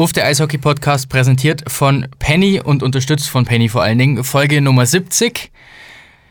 [0.00, 4.24] Uff, der Eishockey-Podcast präsentiert von Penny und unterstützt von Penny vor allen Dingen.
[4.24, 5.50] Folge Nummer 70.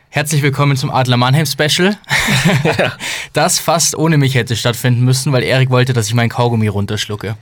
[0.08, 1.96] Herzlich willkommen zum Adler Mannheim Special.
[3.32, 7.36] Das fast ohne mich hätte stattfinden müssen, weil Erik wollte, dass ich meinen Kaugummi runterschlucke.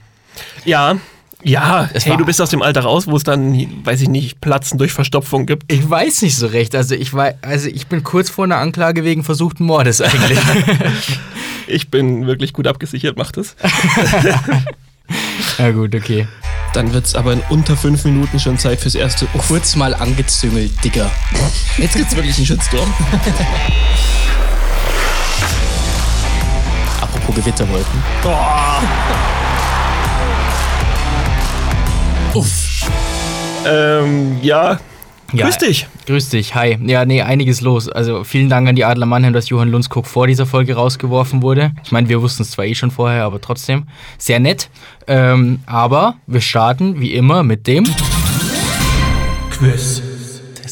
[0.65, 0.97] Ja,
[1.41, 4.07] ja, Es hey, war- du bist aus dem Alter raus, wo es dann, weiß ich
[4.09, 5.71] nicht, Platzen durch Verstopfung gibt.
[5.73, 6.75] Ich weiß nicht so recht.
[6.75, 10.37] Also ich, wei- also ich bin kurz vor einer Anklage wegen versuchten Mordes eigentlich.
[11.71, 13.55] Ich bin wirklich gut abgesichert, mach das.
[15.57, 16.27] ja gut, okay.
[16.73, 19.27] Dann wird es aber in unter fünf Minuten schon Zeit fürs erste.
[19.33, 21.09] Oh, Kurz mal angezüngelt, Digga.
[21.77, 22.93] jetzt gibt's wirklich einen Shitstorm.
[27.01, 28.03] Apropos Gewitterwolken.
[32.33, 32.49] Uff.
[33.65, 34.79] Ähm, ja.
[35.33, 35.87] Ja, Grüß dich.
[36.07, 36.77] Grüß dich, hi.
[36.85, 37.87] Ja, nee, einiges los.
[37.87, 41.71] Also vielen Dank an die Adler Mannheim, dass Johann Lundskog vor dieser Folge rausgeworfen wurde.
[41.83, 43.83] Ich meine, wir wussten es zwar eh schon vorher, aber trotzdem
[44.17, 44.69] sehr nett.
[45.07, 47.83] Ähm, aber wir starten wie immer mit dem
[49.51, 50.01] Quiz.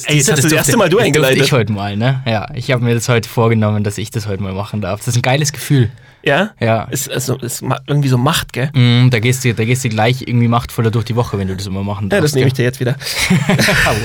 [0.05, 1.43] Ey, jetzt hast du das erste Mal du das eingeleitet.
[1.43, 2.21] ich heute mal, ne?
[2.25, 4.99] Ja, ich habe mir das heute vorgenommen, dass ich das heute mal machen darf.
[4.99, 5.91] Das ist ein geiles Gefühl.
[6.23, 6.51] Ja?
[6.59, 6.83] Ja.
[6.85, 8.69] Ist, also, ist irgendwie so Macht, gell?
[8.73, 11.55] Mm, da, gehst du, da gehst du gleich irgendwie machtvoller durch die Woche, wenn du
[11.55, 12.25] das immer machen Ja, darfst.
[12.25, 12.95] das nehme ich dir jetzt wieder.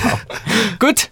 [0.02, 0.20] Wow.
[0.78, 1.10] Gut.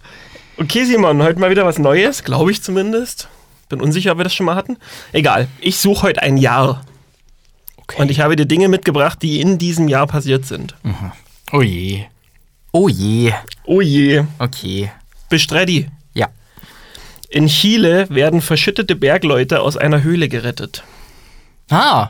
[0.56, 3.28] Okay, Simon, heute mal wieder was Neues, glaube ich zumindest.
[3.68, 4.76] Bin unsicher, ob wir das schon mal hatten.
[5.12, 6.82] Egal, ich suche heute ein Jahr.
[7.78, 8.02] Okay.
[8.02, 10.74] Und ich habe dir Dinge mitgebracht, die in diesem Jahr passiert sind.
[11.52, 12.04] oh je.
[12.72, 13.32] Oh je.
[13.64, 14.22] Oh je.
[14.38, 14.90] Okay.
[15.28, 15.88] Bist ready?
[17.30, 20.82] In Chile werden verschüttete Bergleute aus einer Höhle gerettet.
[21.70, 22.08] Ah,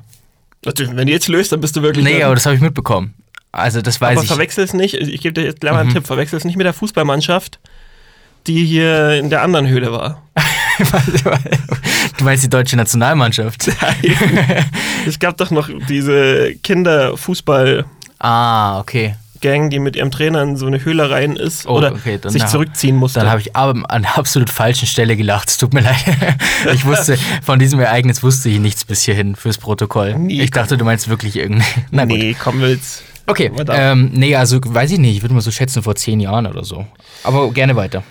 [0.62, 2.04] Wenn du jetzt löst, dann bist du wirklich.
[2.04, 3.14] nee, aber das habe ich mitbekommen.
[3.52, 4.28] Also das weiß aber ich.
[4.28, 4.94] verwechsel's nicht.
[4.94, 6.06] Ich gebe dir jetzt gleich mal einen Tipp.
[6.06, 7.58] Verwechsel's nicht mit der Fußballmannschaft,
[8.46, 10.22] die hier in der anderen Höhle war.
[12.18, 13.68] du meinst die deutsche Nationalmannschaft?
[15.06, 17.84] es gab doch noch diese Kinderfußball.
[18.20, 19.16] ah, okay.
[19.40, 22.46] Gang, die mit ihrem Trainer in so eine Höhle rein ist Oh, oder okay, sich
[22.46, 23.20] zurückziehen musste.
[23.20, 25.48] Dann habe ich aber an der absolut falschen Stelle gelacht.
[25.48, 25.96] Es tut mir leid.
[26.74, 30.14] Ich wusste, von diesem Ereignis wusste ich nichts bis hierhin fürs Protokoll.
[30.18, 31.64] Nee, ich dachte, du meinst wirklich irgendwie.
[31.90, 32.18] Na gut.
[32.18, 33.02] nee, komm jetzt.
[33.26, 35.16] Okay, ähm, nee, also weiß ich nicht.
[35.16, 36.86] Ich würde mal so schätzen vor zehn Jahren oder so.
[37.22, 38.02] Aber gerne weiter.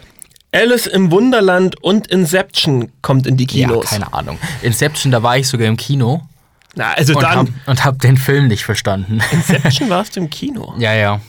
[0.52, 3.86] Alice im Wunderland und Inception kommt in die Kinos.
[3.92, 4.40] Ja, keine Ahnung.
[4.62, 6.22] Inception, da war ich sogar im Kino
[6.76, 7.38] Na, also und dann.
[7.38, 9.22] hab, und hab den Film nicht verstanden.
[9.32, 10.74] Inception warst du im Kino.
[10.78, 11.20] Ja, ja.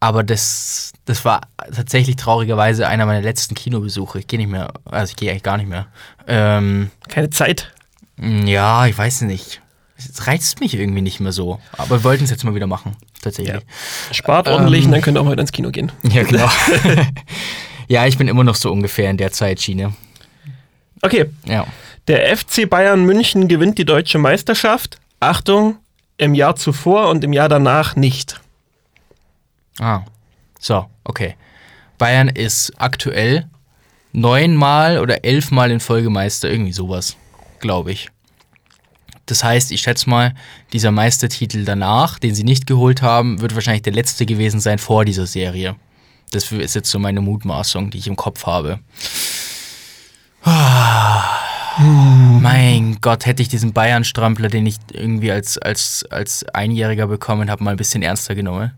[0.00, 1.40] Aber das, das war
[1.74, 4.20] tatsächlich traurigerweise einer meiner letzten Kinobesuche.
[4.20, 5.86] Ich gehe nicht mehr, also ich gehe eigentlich gar nicht mehr.
[6.28, 7.72] Ähm, Keine Zeit.
[8.20, 9.60] ja, ich weiß nicht.
[9.96, 11.58] Es reizt mich irgendwie nicht mehr so.
[11.76, 13.60] Aber wir wollten es jetzt mal wieder machen, tatsächlich.
[14.12, 14.86] Spart ordentlich Ähm.
[14.86, 15.90] und dann könnt ihr auch mal wieder ins Kino gehen.
[16.04, 16.48] Ja, genau.
[17.88, 19.94] ja, ich bin immer noch so ungefähr in der Zeitschiene.
[21.02, 21.66] Okay, Ja.
[22.08, 24.98] Der FC Bayern München gewinnt die deutsche Meisterschaft.
[25.20, 25.76] Achtung,
[26.16, 28.40] im Jahr zuvor und im Jahr danach nicht.
[29.78, 30.02] Ah.
[30.58, 31.36] So, okay.
[31.98, 33.48] Bayern ist aktuell
[34.12, 37.16] neunmal oder elfmal in Folge Meister, irgendwie sowas,
[37.60, 38.08] glaube ich.
[39.26, 40.34] Das heißt, ich schätze mal,
[40.72, 45.04] dieser Meistertitel danach, den sie nicht geholt haben, wird wahrscheinlich der letzte gewesen sein vor
[45.04, 45.76] dieser Serie.
[46.30, 48.78] Das ist jetzt so meine Mutmaßung, die ich im Kopf habe.
[50.42, 51.37] Ah.
[51.78, 57.62] Mein Gott, hätte ich diesen Bayern-Strampler, den ich irgendwie als, als, als Einjähriger bekommen habe,
[57.62, 58.72] mal ein bisschen ernster genommen.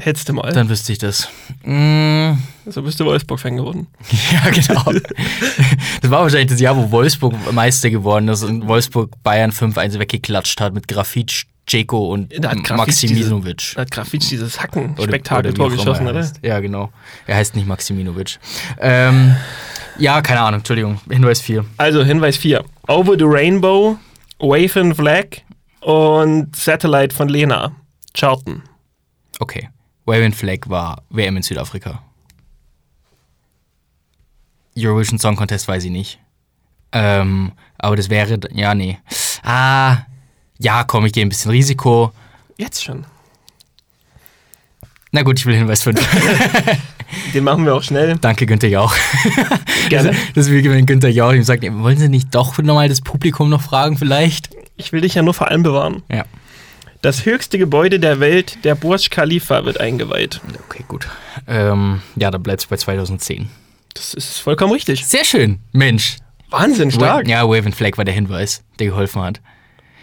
[0.00, 0.52] Hättest du mal.
[0.52, 1.28] Dann wüsste ich das.
[1.64, 2.34] Mm,
[2.66, 3.88] so bist du Wolfsburg-Fan geworden.
[4.32, 4.84] ja, genau.
[6.00, 10.60] das war wahrscheinlich das Jahr, wo Wolfsburg Meister geworden ist und Wolfsburg Bayern 5-1 weggeklatscht
[10.60, 13.72] hat mit Grafitsch, Ceko und Da hat Grafitsch Maximinovic.
[13.74, 16.32] Da hat Grafitsch dieses Hacken-Spektakel-Tor geschossen, er oder?
[16.42, 16.92] Ja, genau.
[17.26, 18.38] Er heißt nicht Maximinovic.
[18.80, 19.34] Ähm,
[19.98, 21.00] ja, keine Ahnung, Entschuldigung.
[21.10, 21.64] Hinweis 4.
[21.76, 22.64] Also Hinweis 4.
[22.86, 23.98] Over the Rainbow,
[24.38, 25.42] Wave and Flag
[25.80, 27.72] und Satellite von Lena.
[28.14, 28.62] Charlton.
[29.40, 29.68] Okay.
[30.06, 32.02] Waving Flag war WM in Südafrika.
[34.76, 36.18] Eurovision Song Contest weiß ich nicht.
[36.92, 38.98] Ähm, aber das wäre, ja, nee.
[39.42, 39.98] Ah,
[40.58, 42.12] ja, komm, ich gehe ein bisschen Risiko.
[42.56, 43.04] Jetzt schon.
[45.12, 46.00] Na gut, ich will Hinweis 5.
[47.34, 48.16] Den machen wir auch schnell.
[48.20, 48.94] Danke, Günther Jauch.
[49.88, 50.14] Gerne.
[50.34, 53.48] Das ist wie wenn Günther Jauch ihm sagt, wollen Sie nicht doch nochmal das Publikum
[53.48, 54.50] noch fragen vielleicht?
[54.76, 56.02] Ich will dich ja nur vor allem bewahren.
[56.10, 56.24] Ja.
[57.00, 60.40] Das höchste Gebäude der Welt, der Burj Khalifa, wird eingeweiht.
[60.68, 61.08] Okay, gut.
[61.46, 63.48] Ähm, ja, dann bleibt es bei 2010.
[63.94, 65.06] Das ist vollkommen richtig.
[65.06, 66.16] Sehr schön, Mensch.
[66.50, 67.28] Wahnsinn, stark.
[67.28, 69.40] Ja, Wave and Flag war der Hinweis, der geholfen hat.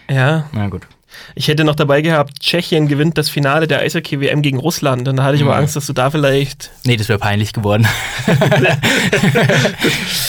[0.08, 0.48] Ja.
[0.52, 0.86] Na gut.
[1.34, 5.06] Ich hätte noch dabei gehabt, Tschechien gewinnt das Finale der Eishockey-WM gegen Russland.
[5.06, 5.60] Dann hatte ich aber Mhm.
[5.60, 6.70] Angst, dass du da vielleicht.
[6.84, 7.86] Nee, das wäre peinlich geworden.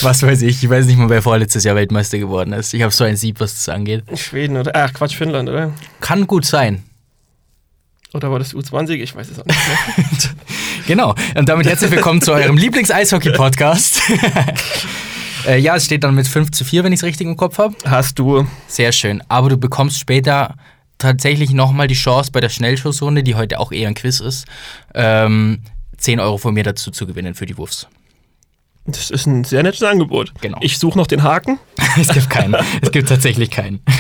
[0.01, 0.63] was weiß ich.
[0.63, 2.73] Ich weiß nicht mal, wer vorletztes Jahr Weltmeister geworden ist.
[2.73, 4.03] Ich habe so ein Sieb, was das angeht.
[4.15, 4.71] Schweden oder.
[4.75, 5.73] Ach, Quatsch, Finnland, oder?
[6.01, 6.83] Kann gut sein.
[8.13, 8.91] Oder war das U20?
[8.95, 10.07] Ich weiß es auch nicht mehr.
[10.87, 11.13] Genau.
[11.35, 13.99] Und damit herzlich willkommen zu eurem Lieblings-Eishockey-Podcast.
[15.47, 17.57] äh, ja, es steht dann mit 5 zu 4, wenn ich es richtig im Kopf
[17.57, 17.75] habe.
[17.83, 18.47] Hast du.
[18.67, 19.21] Sehr schön.
[19.27, 20.55] Aber du bekommst später
[20.97, 24.45] tatsächlich nochmal die Chance bei der Schnellschussrunde, die heute auch eher ein Quiz ist,
[24.93, 25.61] ähm,
[25.97, 27.87] 10 Euro von mir dazu zu gewinnen für die Wurfs.
[28.85, 30.33] Das ist ein sehr nettes Angebot.
[30.39, 30.57] Genau.
[30.61, 31.59] Ich suche noch den Haken.
[31.99, 32.55] es gibt keinen.
[32.81, 33.81] Es gibt tatsächlich keinen.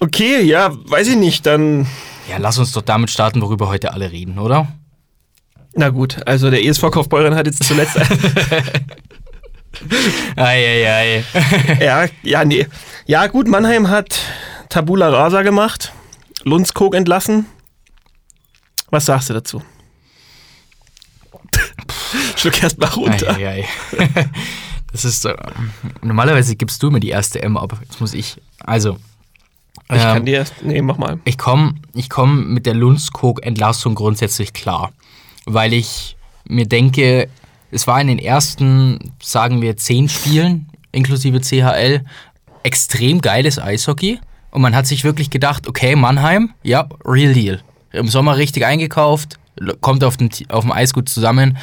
[0.00, 1.46] Okay, ja, weiß ich nicht.
[1.46, 1.86] Dann.
[2.28, 4.68] Ja, lass uns doch damit starten, worüber heute alle reden, oder?
[5.74, 7.96] Na gut, also der ESV Kaufbeuren hat jetzt zuletzt.
[10.36, 11.24] Eieiei.
[11.80, 12.66] ja, ja, nee.
[13.06, 14.20] Ja, gut, Mannheim hat
[14.74, 15.92] Tabula Rasa gemacht,
[16.42, 17.46] Lundskog entlassen.
[18.90, 19.62] Was sagst du dazu?
[22.34, 23.36] Schluck erst mal runter.
[23.36, 23.68] Eieiei.
[24.90, 25.30] Das ist so.
[26.02, 27.78] Normalerweise gibst du mir die erste M ab.
[27.82, 28.40] Jetzt muss ich.
[28.58, 28.98] Also.
[29.92, 30.54] Ich kann ähm, dir erst.
[30.62, 31.20] Nee, mach mal.
[31.24, 34.92] Ich komme ich komm mit der Lundskog-Entlassung grundsätzlich klar.
[35.46, 37.28] Weil ich mir denke,
[37.70, 42.04] es war in den ersten, sagen wir, zehn Spielen, inklusive CHL,
[42.64, 44.18] extrem geiles Eishockey.
[44.54, 47.60] Und man hat sich wirklich gedacht, okay, Mannheim, ja, real deal.
[47.90, 49.40] Im Sommer richtig eingekauft,
[49.80, 51.58] kommt auf dem, auf dem Eis gut zusammen.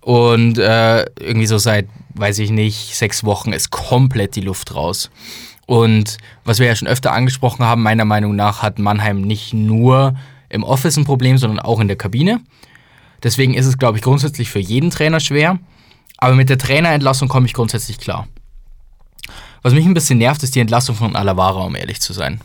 [0.00, 5.10] Und äh, irgendwie so seit, weiß ich nicht, sechs Wochen ist komplett die Luft raus.
[5.66, 6.16] Und
[6.46, 10.14] was wir ja schon öfter angesprochen haben, meiner Meinung nach hat Mannheim nicht nur
[10.48, 12.40] im Office ein Problem, sondern auch in der Kabine.
[13.22, 15.58] Deswegen ist es, glaube ich, grundsätzlich für jeden Trainer schwer.
[16.16, 18.26] Aber mit der Trainerentlassung komme ich grundsätzlich klar.
[19.62, 22.40] Was mich ein bisschen nervt, ist die Entlassung von Alavara, um ehrlich zu sein.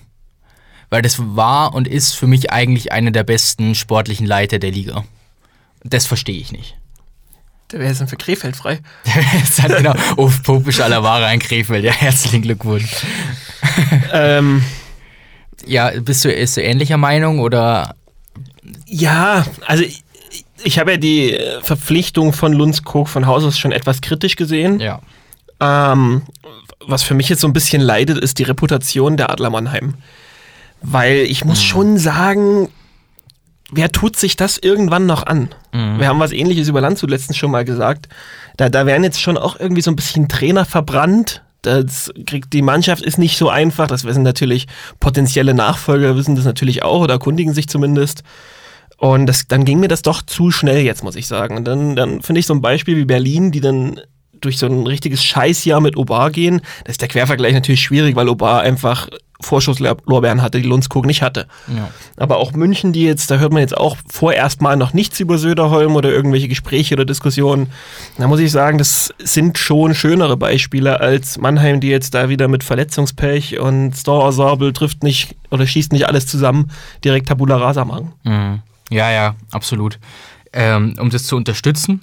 [0.89, 5.03] Weil das war und ist für mich eigentlich einer der besten sportlichen Leiter der Liga.
[5.83, 6.77] Das verstehe ich nicht.
[7.71, 8.79] Der wäre jetzt dann für Krefeld frei.
[9.43, 12.91] Es hat genau, oh, Popisch Alavara in Krefeld, ja, herzlichen Glückwunsch.
[14.13, 14.63] ähm,
[15.65, 17.95] Ja, bist du, ist du ähnlicher Meinung oder?
[18.87, 20.03] ja, also ich,
[20.63, 24.79] ich habe ja die äh, Verpflichtung von Lundskog von Haus aus schon etwas kritisch gesehen.
[24.79, 25.01] Ja.
[25.59, 26.23] Ähm,
[26.87, 29.95] was für mich jetzt so ein bisschen leidet, ist die Reputation der Adler Mannheim.
[30.81, 32.69] Weil ich muss schon sagen,
[33.71, 35.49] wer tut sich das irgendwann noch an?
[35.99, 38.07] Wir haben was ähnliches über Landshut letztens schon mal gesagt.
[38.57, 41.43] Da, da werden jetzt schon auch irgendwie so ein bisschen Trainer verbrannt.
[41.63, 43.87] Das kriegt, die Mannschaft ist nicht so einfach.
[43.87, 44.67] Das wissen natürlich
[44.99, 48.23] potenzielle Nachfolger, wissen das natürlich auch oder erkundigen sich zumindest.
[48.97, 51.57] Und das, dann ging mir das doch zu schnell jetzt, muss ich sagen.
[51.57, 53.99] Und dann, dann finde ich so ein Beispiel wie Berlin, die dann
[54.45, 56.61] durch so ein richtiges Scheißjahr mit Obar gehen.
[56.83, 59.09] Da ist der Quervergleich natürlich schwierig, weil Obar einfach
[59.41, 61.47] Vorschusslorbeeren hatte, die Lundskog nicht hatte.
[61.67, 61.89] Ja.
[62.17, 65.37] Aber auch München, die jetzt, da hört man jetzt auch vorerst mal noch nichts über
[65.37, 67.71] Söderholm oder irgendwelche Gespräche oder Diskussionen.
[68.17, 72.47] Da muss ich sagen, das sind schon schönere Beispiele als Mannheim, die jetzt da wieder
[72.47, 76.71] mit Verletzungspech und Store Ensemble trifft nicht oder schießt nicht alles zusammen,
[77.03, 78.13] direkt Tabula Rasa machen.
[78.23, 78.61] Mhm.
[78.89, 79.99] Ja, ja, absolut.
[80.53, 82.01] Ähm, um das zu unterstützen,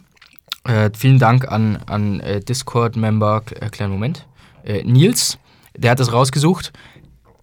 [0.64, 4.26] äh, vielen Dank an, an äh, Discord-Member, äh, kleinen Moment,
[4.64, 5.38] äh, Nils,
[5.76, 6.72] der hat das rausgesucht.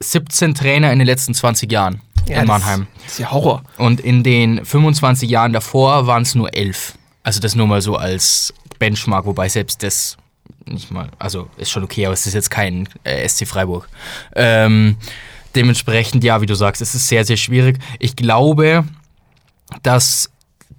[0.02, 2.88] 17 Trainer in den letzten 20 Jahren in Mannheim.
[3.04, 3.64] Das ist ja Horror.
[3.78, 6.94] Und in den 25 Jahren davor waren es nur 11.
[7.24, 10.18] Also das nur mal so als Benchmark, wobei selbst das
[10.66, 13.90] nicht mal, also ist schon okay, aber es ist jetzt kein äh, SC Freiburg.
[14.36, 14.98] Ähm,
[15.56, 17.80] dementsprechend, ja, wie du sagst, es ist sehr, sehr schwierig.
[17.98, 18.86] Ich glaube,
[19.84, 20.30] dass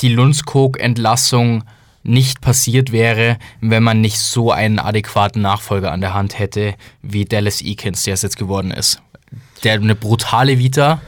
[0.01, 1.65] die Lundskog-Entlassung
[2.03, 7.25] nicht passiert wäre, wenn man nicht so einen adäquaten Nachfolger an der Hand hätte, wie
[7.25, 9.03] Dallas Eakins, der es jetzt geworden ist.
[9.63, 11.01] Der hat eine brutale Vita.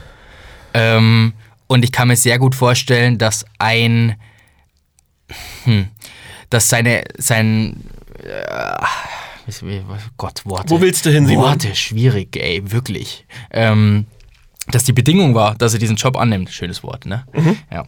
[0.74, 1.32] Ähm,
[1.66, 4.16] und ich kann mir sehr gut vorstellen, dass ein,
[5.64, 5.88] hm,
[6.50, 7.82] dass seine, sein,
[8.22, 8.76] äh,
[10.18, 10.70] Gott, Worte.
[10.70, 11.44] Wo willst du hin, Simon?
[11.44, 13.26] Worte, schwierig, ey, wirklich.
[13.50, 14.06] Ähm,
[14.68, 17.26] dass die Bedingung war, dass er diesen Job annimmt, schönes Wort, ne?
[17.32, 17.58] Mhm.
[17.70, 17.86] Ja.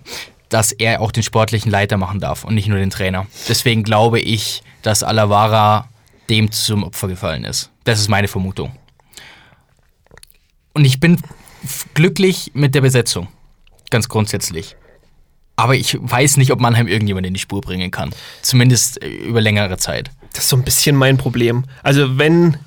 [0.55, 3.27] Dass er auch den sportlichen Leiter machen darf und nicht nur den Trainer.
[3.49, 5.89] Deswegen glaube ich, dass Alavara
[6.31, 7.73] dem zum Opfer gefallen ist.
[7.83, 8.71] Das ist meine Vermutung.
[10.73, 11.21] Und ich bin
[11.95, 13.27] glücklich mit der Besetzung.
[13.91, 14.77] Ganz grundsätzlich.
[15.57, 18.15] Aber ich weiß nicht, ob Mannheim irgendjemand in die Spur bringen kann.
[18.41, 20.13] Zumindest äh, über längere Zeit.
[20.35, 21.65] Das ist so ein bisschen mein Problem.
[21.83, 22.59] Also, wenn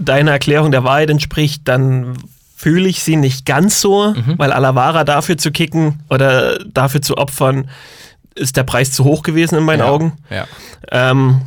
[0.00, 2.16] deine Erklärung der Wahrheit entspricht, dann
[2.58, 7.68] fühle ich sie nicht ganz so, weil Alavara dafür zu kicken oder dafür zu opfern,
[8.34, 9.86] ist der Preis zu hoch gewesen in meinen Ja.
[9.88, 10.12] Augen.
[10.30, 10.46] Ja.
[10.90, 11.42] Ähm,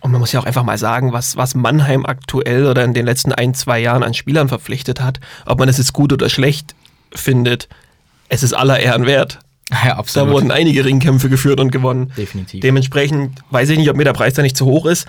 [0.00, 3.06] und man muss ja auch einfach mal sagen, was, was Mannheim aktuell oder in den
[3.06, 6.74] letzten ein, zwei Jahren an Spielern verpflichtet hat, ob man das jetzt gut oder schlecht
[7.14, 7.68] findet,
[8.28, 9.38] es ist aller Ehren wert.
[9.70, 10.30] Ja, Da absolut.
[10.34, 12.12] wurden einige Ringkämpfe geführt und gewonnen.
[12.18, 12.60] Definitiv.
[12.60, 15.08] Dementsprechend weiß ich nicht, ob mir der Preis da nicht zu hoch ist.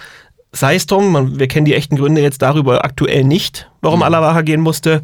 [0.56, 4.04] Sei es drum, man, wir kennen die echten Gründe jetzt darüber aktuell nicht, warum Mhm.
[4.04, 5.04] Alavara gehen musste.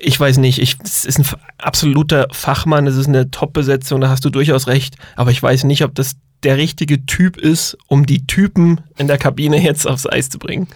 [0.00, 1.26] Ich weiß nicht, ich, es ist ein
[1.58, 5.84] absoluter Fachmann, es ist eine Top-Besetzung, da hast du durchaus recht, aber ich weiß nicht,
[5.84, 10.28] ob das der richtige Typ ist, um die Typen in der Kabine jetzt aufs Eis
[10.28, 10.68] zu bringen.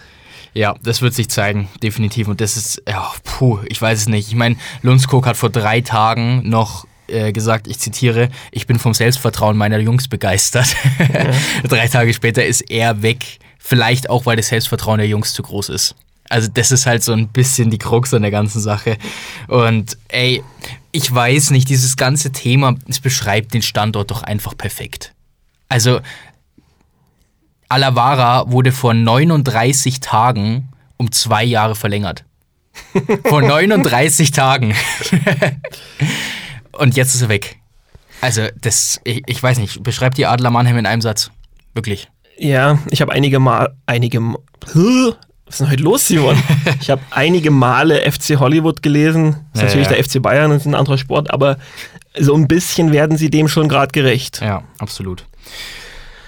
[0.53, 2.27] Ja, das wird sich zeigen, definitiv.
[2.27, 4.27] Und das ist, ja, puh, ich weiß es nicht.
[4.27, 8.93] Ich meine, Lundskog hat vor drei Tagen noch äh, gesagt, ich zitiere, ich bin vom
[8.93, 10.75] Selbstvertrauen meiner Jungs begeistert.
[11.63, 13.39] drei Tage später ist er weg.
[13.63, 15.95] Vielleicht auch, weil das Selbstvertrauen der Jungs zu groß ist.
[16.29, 18.97] Also das ist halt so ein bisschen die Krux an der ganzen Sache.
[19.47, 20.43] Und ey,
[20.91, 25.13] ich weiß nicht, dieses ganze Thema, es beschreibt den Standort doch einfach perfekt.
[25.69, 26.01] Also
[27.69, 32.25] Alavara wurde vor 39 Tagen um zwei Jahre verlängert.
[33.25, 34.73] Vor 39 Tagen.
[36.71, 37.57] Und jetzt ist er weg.
[38.21, 41.31] Also, das, ich, ich weiß nicht, beschreibt die Adler Mannheim in einem Satz.
[41.73, 42.09] Wirklich.
[42.43, 44.75] Ja, ich habe einige Mal, einige, was
[45.49, 46.41] ist denn heute los, Simon?
[46.79, 49.35] ich habe einige Male FC Hollywood gelesen.
[49.53, 49.93] Das ist Ja, natürlich ja.
[49.95, 51.57] der FC Bayern, das ist ein anderer Sport, aber
[52.17, 54.41] so ein bisschen werden sie dem schon gerade gerecht.
[54.41, 55.25] Ja, absolut.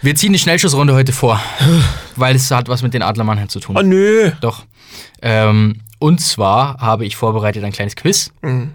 [0.03, 1.41] Wir ziehen die Schnellschussrunde heute vor,
[2.15, 3.75] weil es hat was mit den Adler Mannheim zu tun.
[3.75, 4.32] Oh nö.
[4.41, 4.65] Doch.
[5.22, 8.72] Ähm, und zwar habe ich vorbereitet ein kleines Quiz, Mhm.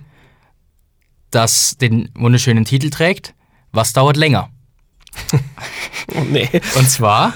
[1.30, 3.34] das den wunderschönen Titel trägt.
[3.70, 4.48] Was dauert länger?
[6.16, 6.48] Oh, nee.
[6.76, 7.34] Und zwar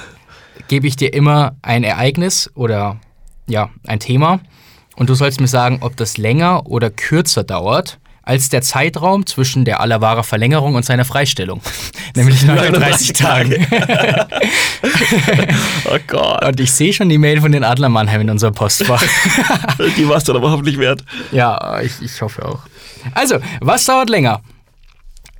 [0.68, 2.98] gebe ich dir immer ein Ereignis oder
[3.46, 4.40] ja, ein Thema
[4.96, 9.64] und du sollst mir sagen, ob das länger oder kürzer dauert als der Zeitraum zwischen
[9.64, 11.60] der Alavara Verlängerung und seiner Freistellung.
[12.16, 13.66] Nämlich 39 Tagen.
[15.84, 16.44] Oh Gott.
[16.44, 19.02] Und ich sehe schon die Mail von den Adler Mannheim in unserem Postfach.
[19.96, 21.04] Die warst du aber hoffentlich wert.
[21.30, 22.60] ja, ich, ich hoffe auch.
[23.14, 24.40] Also, was dauert länger?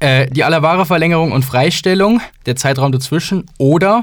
[0.03, 4.03] Äh, die Alavara Verlängerung und Freistellung, der Zeitraum dazwischen oder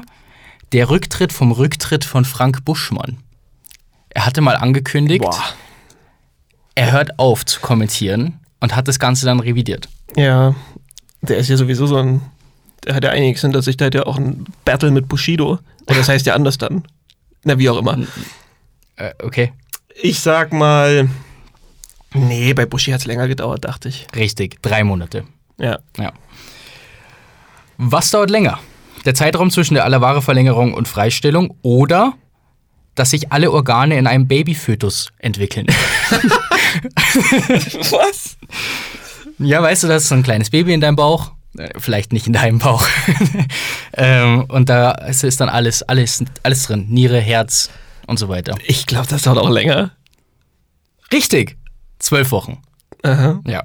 [0.72, 3.18] der Rücktritt vom Rücktritt von Frank Buschmann.
[4.08, 5.44] Er hatte mal angekündigt, Boah.
[6.74, 9.88] er hört auf zu kommentieren und hat das Ganze dann revidiert.
[10.16, 10.54] Ja,
[11.20, 12.22] der ist ja sowieso so ein.
[12.86, 15.58] Der hat ja einiges hinter sich, der hat ja auch ein Battle mit Bushido.
[15.86, 16.82] Oder das heißt ja anders dann.
[17.44, 17.98] Na, wie auch immer.
[18.96, 19.52] Äh, okay,
[20.02, 21.10] Ich sag mal.
[22.14, 24.06] Nee, bei Bushi hat es länger gedauert, dachte ich.
[24.16, 25.24] richtig, drei Monate.
[25.60, 25.78] Ja.
[25.98, 26.12] Ja.
[27.76, 28.58] Was dauert länger?
[29.04, 32.14] Der Zeitraum zwischen der Alavare-Verlängerung und Freistellung oder
[32.94, 35.66] dass sich alle Organe in einem Babyfötus entwickeln?
[37.90, 38.36] Was?
[39.38, 41.32] Ja, weißt du, das ist so ein kleines Baby in deinem Bauch.
[41.56, 42.86] Äh, Vielleicht nicht in deinem Bauch.
[43.94, 46.86] ähm, und da ist ist dann alles, alles, alles drin.
[46.88, 47.70] Niere, Herz
[48.06, 48.56] und so weiter.
[48.66, 49.92] Ich glaube, das dauert auch länger.
[51.12, 51.56] Richtig.
[51.98, 52.60] Zwölf Wochen.
[53.02, 53.40] Aha.
[53.46, 53.64] Ja.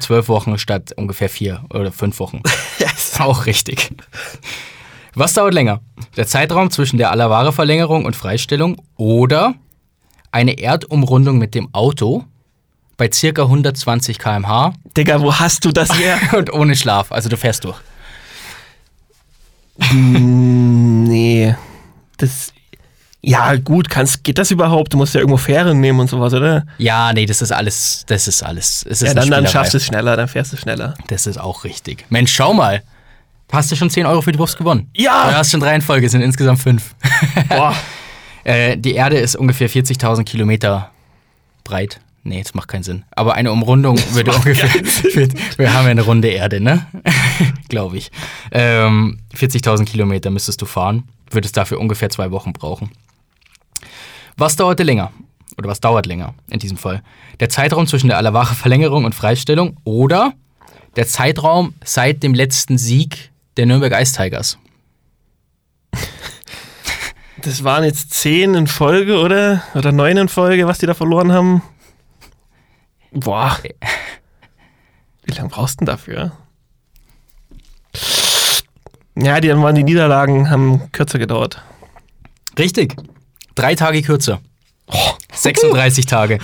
[0.00, 2.42] Zwölf Wochen statt ungefähr vier oder fünf Wochen.
[2.78, 3.20] Yes.
[3.20, 3.92] Auch richtig.
[5.14, 5.80] Was dauert länger?
[6.16, 9.54] Der Zeitraum zwischen der Alavare-Verlängerung und Freistellung oder
[10.32, 12.24] eine Erdumrundung mit dem Auto
[12.96, 16.18] bei circa 120 km/h Digga, wo hast du das her?
[16.36, 17.12] und ohne Schlaf.
[17.12, 17.78] Also du fährst durch.
[19.92, 21.54] Mm, nee.
[22.16, 22.52] Das.
[23.24, 24.92] Ja, gut, kannst, geht das überhaupt?
[24.92, 26.66] Du musst ja irgendwo Fähren nehmen und sowas, oder?
[26.78, 28.84] Ja, nee, das ist alles, das ist alles.
[28.88, 30.94] Es ist Ja, dann, dann schaffst du es schneller, dann fährst du schneller.
[31.06, 32.04] Das ist auch richtig.
[32.10, 32.82] Mensch, schau mal.
[33.52, 34.90] Hast du schon 10 Euro für die Wurst gewonnen?
[34.96, 35.28] Ja!
[35.30, 36.94] Du hast schon drei in Folge, es sind insgesamt fünf.
[37.48, 37.76] Boah.
[38.44, 40.90] Äh, die Erde ist ungefähr 40.000 Kilometer
[41.62, 42.00] breit.
[42.24, 43.04] Nee, das macht keinen Sinn.
[43.10, 44.68] Aber eine Umrundung würde ungefähr.
[45.14, 46.86] Wird, wir haben ja eine runde Erde, ne?
[47.68, 48.10] Glaube ich.
[48.52, 51.04] Ähm, 40.000 Kilometer müsstest du fahren.
[51.30, 52.90] Würdest dafür ungefähr zwei Wochen brauchen.
[54.36, 55.12] Was dauerte länger?
[55.58, 57.02] Oder was dauert länger in diesem Fall?
[57.40, 60.32] Der Zeitraum zwischen der Alavare-Verlängerung und Freistellung oder
[60.96, 64.58] der Zeitraum seit dem letzten Sieg der Nürnberg Ice Tigers?
[67.44, 69.64] Das waren jetzt zehn in Folge, oder?
[69.74, 71.60] Oder neun in Folge, was die da verloren haben.
[73.10, 73.58] Boah.
[75.24, 76.30] Wie lange brauchst du denn dafür?
[79.16, 81.60] Ja, die, waren die Niederlagen, haben kürzer gedauert.
[82.56, 82.94] Richtig.
[83.54, 84.40] Drei Tage kürzer.
[85.32, 86.38] 36 Tage.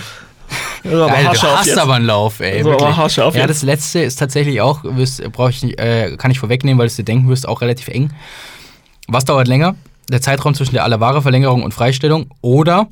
[0.83, 1.77] Also, aber Alter, du hast jetzt.
[1.77, 2.57] aber einen Lauf, ey.
[2.57, 2.97] Also, aber wirklich.
[2.97, 6.87] haarscharf ja, das letzte ist tatsächlich auch, wirst, brauch ich, äh, kann ich vorwegnehmen, weil
[6.87, 8.11] du es dir denken wirst, auch relativ eng.
[9.07, 9.75] Was dauert länger?
[10.09, 12.87] Der Zeitraum zwischen der Alavare-Verlängerung und Freistellung oder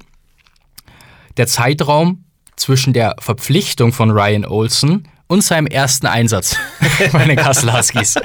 [1.38, 6.56] der Zeitraum zwischen der Verpflichtung von Ryan Olsen und seinem ersten Einsatz
[7.12, 8.16] bei den Kassel Huskies.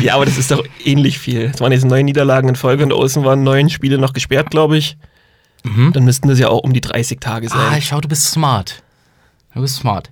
[0.00, 1.50] Ja, aber das ist doch ähnlich viel.
[1.54, 4.76] Es waren jetzt neun Niederlagen in Folge und außen waren neun Spiele noch gesperrt, glaube
[4.76, 4.96] ich.
[5.64, 7.80] Dann müssten das ja auch um die 30 Tage Ah, sein.
[7.82, 8.82] schau, du bist smart.
[9.54, 10.10] Du bist smart.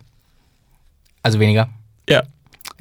[1.22, 1.68] Also weniger.
[2.08, 2.22] ja.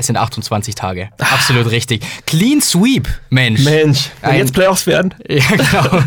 [0.01, 1.09] Es sind 28 Tage.
[1.19, 2.01] Absolut richtig.
[2.25, 3.63] Clean Sweep, Mensch.
[3.63, 5.13] Mensch, wenn Ein- jetzt Playoffs werden.
[5.29, 6.03] Ja, genau.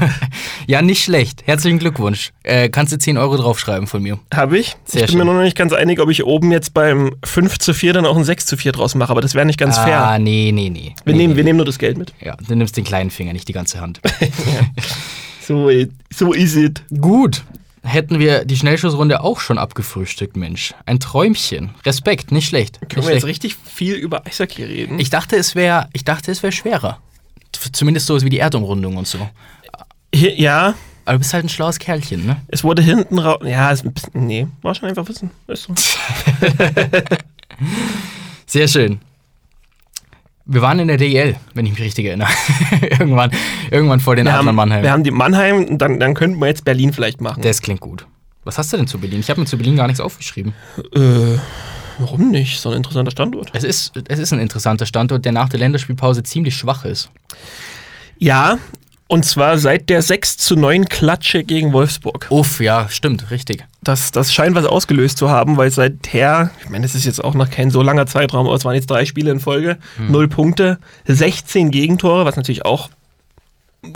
[0.67, 1.47] ja, nicht schlecht.
[1.47, 2.33] Herzlichen Glückwunsch.
[2.43, 4.19] Äh, kannst du 10 Euro draufschreiben von mir.
[4.35, 4.77] Habe ich.
[4.85, 5.27] Sehr ich bin mir schön.
[5.27, 8.17] nur noch nicht ganz einig, ob ich oben jetzt beim 5 zu 4 dann auch
[8.17, 10.19] ein 6 zu 4 draus mache, aber das wäre nicht ganz ah, fair.
[10.19, 10.93] nee, nee, nee.
[11.05, 11.37] Wir, nee, nehmen, nee.
[11.37, 12.13] wir nehmen nur das Geld mit.
[12.21, 14.01] Ja, du nimmst den kleinen Finger, nicht die ganze Hand.
[15.47, 15.71] So,
[16.11, 16.83] so is it.
[17.03, 17.45] Gut.
[17.87, 20.73] Hätten wir die Schnellschussrunde auch schon abgefrühstückt, Mensch.
[20.87, 21.71] Ein Träumchen.
[21.85, 22.81] Respekt, nicht schlecht.
[22.81, 23.17] Können Nicht wir schlecht.
[23.17, 24.99] jetzt richtig viel über Eishockey reden?
[24.99, 26.99] Ich dachte, es wäre, ich dachte, es wäre schwerer.
[27.73, 29.19] Zumindest so wie die Erdumrundung und so.
[30.15, 30.75] Ja,
[31.05, 32.37] Aber du bist halt ein schlaues Kerlchen, ne?
[32.49, 33.41] es wurde hinten raus.
[33.45, 35.31] Ja, bisschen, nee, war schon einfach wissen.
[35.47, 35.75] Ist so.
[38.47, 39.01] Sehr schön.
[40.47, 42.29] Wir waren in der DL, wenn ich mich richtig erinnere.
[42.83, 43.31] irgendwann,
[43.71, 44.83] irgendwann vor den Wir Adlern haben, Mannheim.
[44.83, 47.43] wir haben die Mannheim, und dann, dann könnten wir jetzt Berlin vielleicht machen.
[47.43, 48.07] das klingt gut.
[48.45, 49.21] Was hast du denn zu Berlin?
[49.21, 50.53] Ich habe mir zu Berlin gar nichts aufgeschrieben.
[50.95, 51.39] äh,
[51.99, 52.61] warum nicht?
[52.61, 53.51] So ein interessanter Standort.
[53.55, 57.11] Es ist, es ist ein interessanter Standort, der nach der Länderspielpause ziemlich schwach ist.
[58.19, 58.59] Ja,
[59.07, 62.27] und zwar seit der 6 zu 9 Klatsche gegen Wolfsburg.
[62.31, 63.65] Uff, ja, stimmt, richtig.
[63.83, 67.35] Das, das scheint was ausgelöst zu haben, weil seither, ich meine, es ist jetzt auch
[67.35, 70.79] noch kein so langer Zeitraum, aber es waren jetzt drei Spiele in Folge, null Punkte,
[71.07, 72.89] 16 Gegentore, was natürlich auch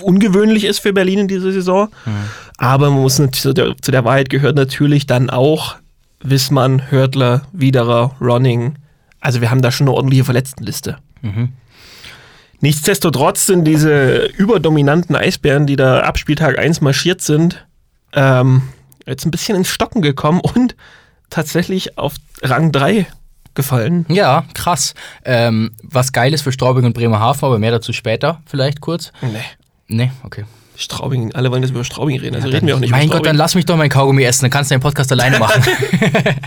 [0.03, 1.89] ungewöhnlich ist für Berlin in dieser Saison.
[2.59, 5.77] Aber man muss natürlich, zu der, zu der Wahrheit gehört natürlich dann auch
[6.21, 8.75] Wissmann, Hörtler, Widerer, Ronning.
[9.21, 10.99] Also wir haben da schon eine ordentliche Verletztenliste.
[11.23, 11.51] Mhm.
[12.61, 17.67] Nichtsdestotrotz sind diese überdominanten Eisbären, die da ab Spieltag 1 marschiert sind,
[18.13, 18.63] ähm,
[19.07, 20.75] jetzt ein bisschen ins Stocken gekommen und
[21.31, 23.07] tatsächlich auf Rang 3
[23.55, 24.07] gefallen.
[24.09, 24.95] Ja, krass.
[25.25, 29.13] Ähm, was geil ist für Straubing und Bremerhaven, aber mehr dazu später, vielleicht kurz.
[29.21, 29.39] Nee.
[29.89, 30.45] Nee, okay.
[30.77, 33.27] Straubing, alle wollen jetzt über Straubing reden, also Ja, reden wir auch nicht mein Gott,
[33.27, 35.63] dann lass mich doch mein Kaugummi essen, dann kannst du den Podcast alleine machen.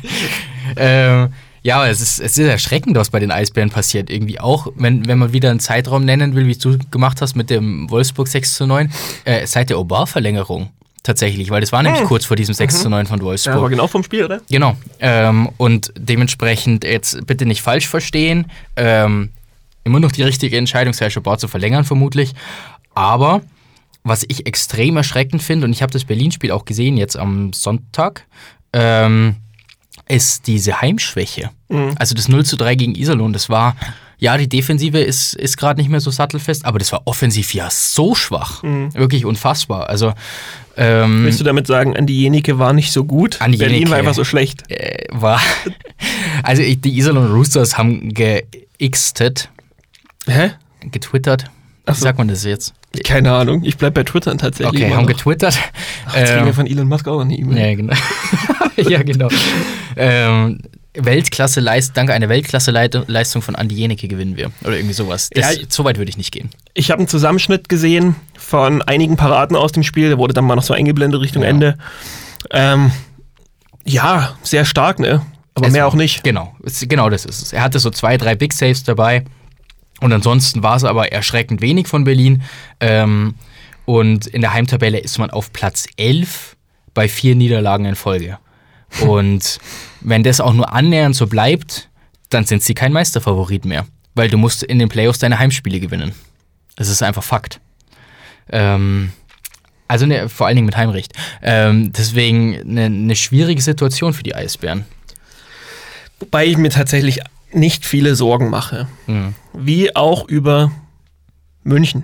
[0.78, 4.10] ähm, ja, aber es ist, es ist erschreckend, was bei den Eisbären passiert.
[4.10, 7.50] Irgendwie auch, wenn, wenn man wieder einen Zeitraum nennen will, wie du gemacht hast mit
[7.50, 8.92] dem Wolfsburg 6 zu 9,
[9.26, 10.70] äh, seit der Obar-Verlängerung
[11.04, 13.56] tatsächlich, weil das war nämlich kurz vor diesem 6 zu 9 von ja, Wolfsburg.
[13.56, 14.42] aber genau vom Spiel, oder?
[14.50, 14.76] Genau.
[15.00, 18.46] Ähm, und dementsprechend jetzt bitte nicht falsch verstehen.
[18.76, 19.30] Ähm,
[19.84, 22.34] immer noch die richtige Entscheidung, Sergio Bauer zu verlängern, vermutlich.
[22.94, 23.42] Aber
[24.04, 28.26] was ich extrem erschreckend finde, und ich habe das Berlin-Spiel auch gesehen jetzt am Sonntag,
[28.74, 29.36] ähm,
[30.08, 31.50] ist diese Heimschwäche.
[31.98, 33.76] Also das 0 zu 3 gegen Iserlohn, das war,
[34.18, 37.70] ja, die Defensive ist, ist gerade nicht mehr so sattelfest, aber das war offensiv ja
[37.72, 38.62] so schwach.
[38.64, 39.90] Wirklich unfassbar.
[39.90, 40.14] Also,
[40.78, 43.42] ähm, Willst du damit sagen, Andi Jenike war nicht so gut?
[43.42, 43.92] Andi Berlin Jenike.
[43.92, 44.70] war einfach so schlecht.
[44.70, 45.40] äh, war.
[46.44, 49.50] Also die Iserlohn Roosters haben geixtet,
[50.28, 50.52] Hä?
[50.90, 51.46] getwittert.
[51.86, 52.04] Ach Wie so.
[52.04, 52.74] sagt man das jetzt?
[53.06, 54.84] Keine Ahnung, ich bleib bei Twitter tatsächlich.
[54.84, 55.08] Okay, haben noch.
[55.08, 55.58] getwittert.
[56.14, 57.58] Jetzt kriegen wir Ähm, von Elon Musk auch eine E-Mail.
[57.58, 57.94] ja, genau.
[58.90, 59.30] ja, genau.
[59.96, 60.60] ähm,
[60.94, 64.52] Weltklasse Leist, dank einer Weltklasse-Leistung von Andi Jeneke gewinnen wir.
[64.66, 65.30] Oder irgendwie sowas.
[65.34, 66.50] Das, Ja, so weit würde ich nicht gehen.
[66.74, 70.10] Ich habe einen Zusammenschnitt gesehen von einigen Paraden aus dem Spiel.
[70.10, 71.50] Der wurde dann mal noch so eingeblendet Richtung Ja.
[71.50, 71.78] Ende.
[72.52, 72.92] Ähm,
[73.86, 75.22] ja, sehr stark, ne?
[75.54, 76.24] Aber Es mehr auch nicht.
[76.26, 77.54] Genau, es- genau das ist es.
[77.54, 79.24] Er hatte so zwei, drei Big Saves dabei.
[80.02, 82.44] Und ansonsten war es aber erschreckend wenig von Berlin.
[82.80, 83.36] Ähm,
[83.86, 86.58] und in der Heimtabelle ist man auf Platz 11
[86.94, 88.38] bei vier Niederlagen in Folge.
[89.08, 89.60] Und
[90.02, 91.90] wenn das auch nur annähernd so bleibt,
[92.30, 93.86] dann sind sie kein Meisterfavorit mehr.
[94.16, 96.14] Weil du musst in den Playoffs deine Heimspiele gewinnen.
[96.76, 97.62] Das ist einfach Fakt.
[98.52, 99.12] Ähm,
[99.88, 101.14] also ne, vor allen Dingen mit Heimrecht.
[101.42, 104.86] Ähm, deswegen eine ne schwierige Situation für die Eisbären.
[106.20, 107.20] Wobei ich mir tatsächlich
[107.56, 108.88] nicht viele Sorgen mache.
[109.08, 109.36] Mhm.
[109.54, 110.72] Wie auch über
[111.64, 112.04] München.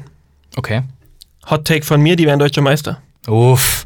[0.56, 0.84] Okay.
[1.50, 3.02] Hot Take von mir, die wären deutscher Meister.
[3.28, 3.86] Uff.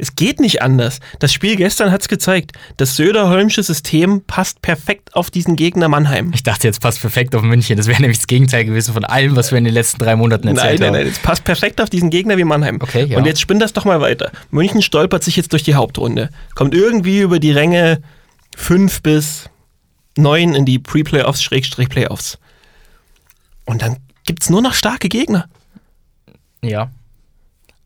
[0.00, 1.00] Es geht nicht anders.
[1.18, 2.52] Das Spiel gestern hat es gezeigt.
[2.76, 6.30] Das Söder-Holmsche System passt perfekt auf diesen Gegner Mannheim.
[6.32, 7.76] Ich dachte, jetzt passt perfekt auf München.
[7.76, 10.46] Das wäre nämlich das Gegenteil gewesen von allem, was wir in den letzten drei Monaten
[10.46, 10.98] Nein, erzählt nein, haben.
[10.98, 12.78] nein, es passt perfekt auf diesen Gegner wie Mannheim.
[12.80, 13.18] Okay, ja.
[13.18, 14.30] Und jetzt spinn das doch mal weiter.
[14.52, 16.30] München stolpert sich jetzt durch die Hauptrunde.
[16.54, 18.00] Kommt irgendwie über die Ränge
[18.56, 19.50] 5 bis
[20.18, 22.38] 9 in die Pre-Playoffs, Schrägstrich Playoffs.
[23.64, 25.48] Und dann gibt es nur noch starke Gegner.
[26.62, 26.90] Ja.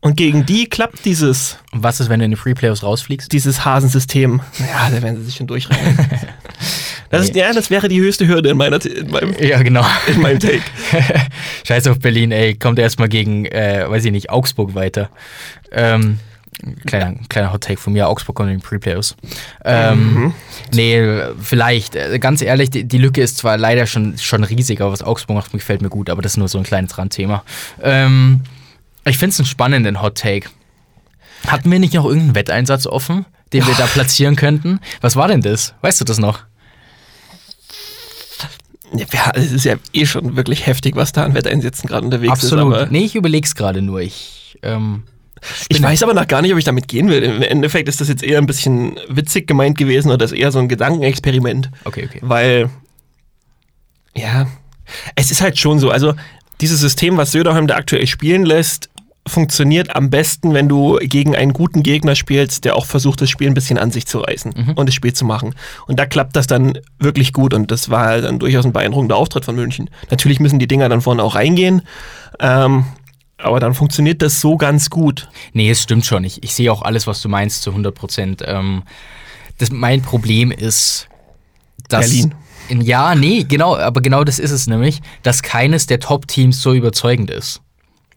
[0.01, 3.31] Und gegen die klappt dieses, Und was ist, wenn du in die Free Playoffs rausfliegst?
[3.31, 4.41] dieses Hasensystem.
[4.59, 5.97] Ja, da werden sie sich schon durchrennen.
[7.09, 9.85] Das, ist, ja, das wäre die höchste Hürde in, meiner, in, meinem, Ja, genau.
[10.07, 10.63] in meinem Take.
[11.63, 12.55] Scheiß auf Berlin, ey.
[12.55, 15.11] Kommt erstmal gegen, äh, weiß ich nicht, Augsburg weiter.
[15.71, 16.17] Ähm,
[16.85, 18.07] kleiner, kleiner Hot Take von mir.
[18.09, 19.15] Augsburg kommt in die Pre-Playoffs.
[19.65, 20.33] Ähm,
[20.73, 21.95] Nee, vielleicht.
[21.95, 25.35] Äh, Ganz ehrlich, die, die Lücke ist zwar leider schon, schon riesig, aber was Augsburg
[25.37, 26.09] macht, gefällt mir gut.
[26.09, 27.43] Aber das ist nur so ein kleines Randthema.
[27.81, 28.41] Ähm,
[29.05, 30.49] ich finde es einen spannenden Hot Take.
[31.47, 34.79] Hatten wir nicht noch irgendeinen Wetteinsatz offen, den wir da platzieren könnten?
[35.01, 35.73] Was war denn das?
[35.81, 36.39] Weißt du das noch?
[38.95, 42.73] Ja, es ist ja eh schon wirklich heftig, was da an Wetteinsätzen gerade unterwegs Absolut.
[42.75, 42.81] ist.
[42.83, 44.01] aber- nee, ich überleg's gerade nur.
[44.01, 45.03] Ich, ähm,
[45.69, 47.21] Ich weiß aber noch gar nicht, ob ich damit gehen will.
[47.23, 50.59] Im Endeffekt ist das jetzt eher ein bisschen witzig gemeint gewesen oder ist eher so
[50.59, 51.69] ein Gedankenexperiment.
[51.85, 52.19] okay, okay.
[52.21, 52.69] Weil,
[54.15, 54.47] ja,
[55.15, 55.89] es ist halt schon so.
[55.89, 56.13] Also,
[56.61, 58.89] dieses System, was Söderholm da aktuell spielen lässt,
[59.27, 63.47] funktioniert am besten, wenn du gegen einen guten Gegner spielst, der auch versucht, das Spiel
[63.47, 65.55] ein bisschen an sich zu reißen und das Spiel zu machen.
[65.87, 69.45] Und da klappt das dann wirklich gut und das war dann durchaus ein beeindruckender Auftritt
[69.45, 69.89] von München.
[70.09, 71.83] Natürlich müssen die Dinger dann vorne auch reingehen,
[72.39, 72.85] ähm,
[73.43, 75.29] aber dann funktioniert das so ganz gut.
[75.53, 76.23] Nee, es stimmt schon.
[76.23, 78.43] Ich, ich sehe auch alles, was du meinst, zu 100 Prozent.
[78.45, 78.83] Ähm,
[79.57, 81.07] das, mein Problem ist,
[81.89, 82.07] dass.
[82.09, 82.35] Berlin.
[82.69, 86.73] In, ja, nee, genau, aber genau das ist es nämlich, dass keines der Top-Teams so
[86.73, 87.59] überzeugend ist.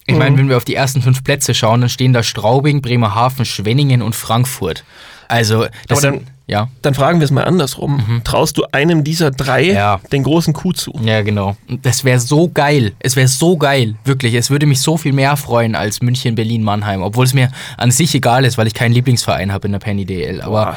[0.06, 0.18] Ich Mhm.
[0.20, 4.02] meine, wenn wir auf die ersten fünf Plätze schauen, dann stehen da Straubing, Bremerhaven, Schwenningen
[4.02, 4.84] und Frankfurt.
[5.26, 6.68] Also, das Aber dann- ja.
[6.82, 8.20] Dann fragen wir es mal andersrum.
[8.24, 9.74] Traust du einem dieser drei Mhm.
[9.74, 10.00] Ja.
[10.12, 10.92] den großen Coup zu?
[11.02, 11.56] Ja, genau.
[11.82, 12.92] Das wäre so geil.
[13.00, 13.96] Es wäre so geil.
[14.04, 14.34] Wirklich.
[14.34, 17.02] Es würde mich so viel mehr freuen als München, Berlin, Mannheim.
[17.02, 20.04] Obwohl es mir an sich egal ist, weil ich keinen Lieblingsverein habe in der Penny
[20.06, 20.40] DL.
[20.40, 20.76] Aber Boah.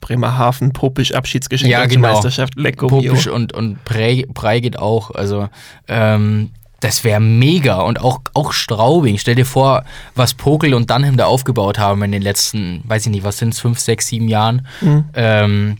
[0.00, 2.12] Bremerhaven, Popisch, Abschiedsgeschenk Ja, genau.
[2.12, 5.10] Meisterschaft, Lecco Popisch und, und Brei, Brei geht auch.
[5.10, 5.48] Also,
[5.88, 6.50] ähm,
[6.84, 7.80] das wäre mega.
[7.80, 9.16] Und auch, auch Straubing.
[9.16, 13.12] Stell dir vor, was Pokel und Dunham da aufgebaut haben in den letzten, weiß ich
[13.12, 14.66] nicht, was sind es, fünf, sechs, sieben Jahren.
[15.14, 15.78] Ähm,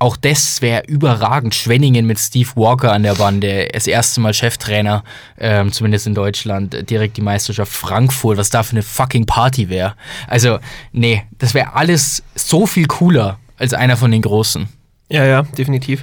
[0.00, 1.54] auch das wäre überragend.
[1.54, 5.04] Schwenningen mit Steve Walker an der Bande, das erste Mal Cheftrainer,
[5.38, 9.94] ähm, zumindest in Deutschland, direkt die Meisterschaft Frankfurt, was da für eine fucking Party wäre.
[10.26, 10.58] Also,
[10.90, 14.68] nee, das wäre alles so viel cooler als einer von den Großen.
[15.08, 16.02] Ja, ja, definitiv.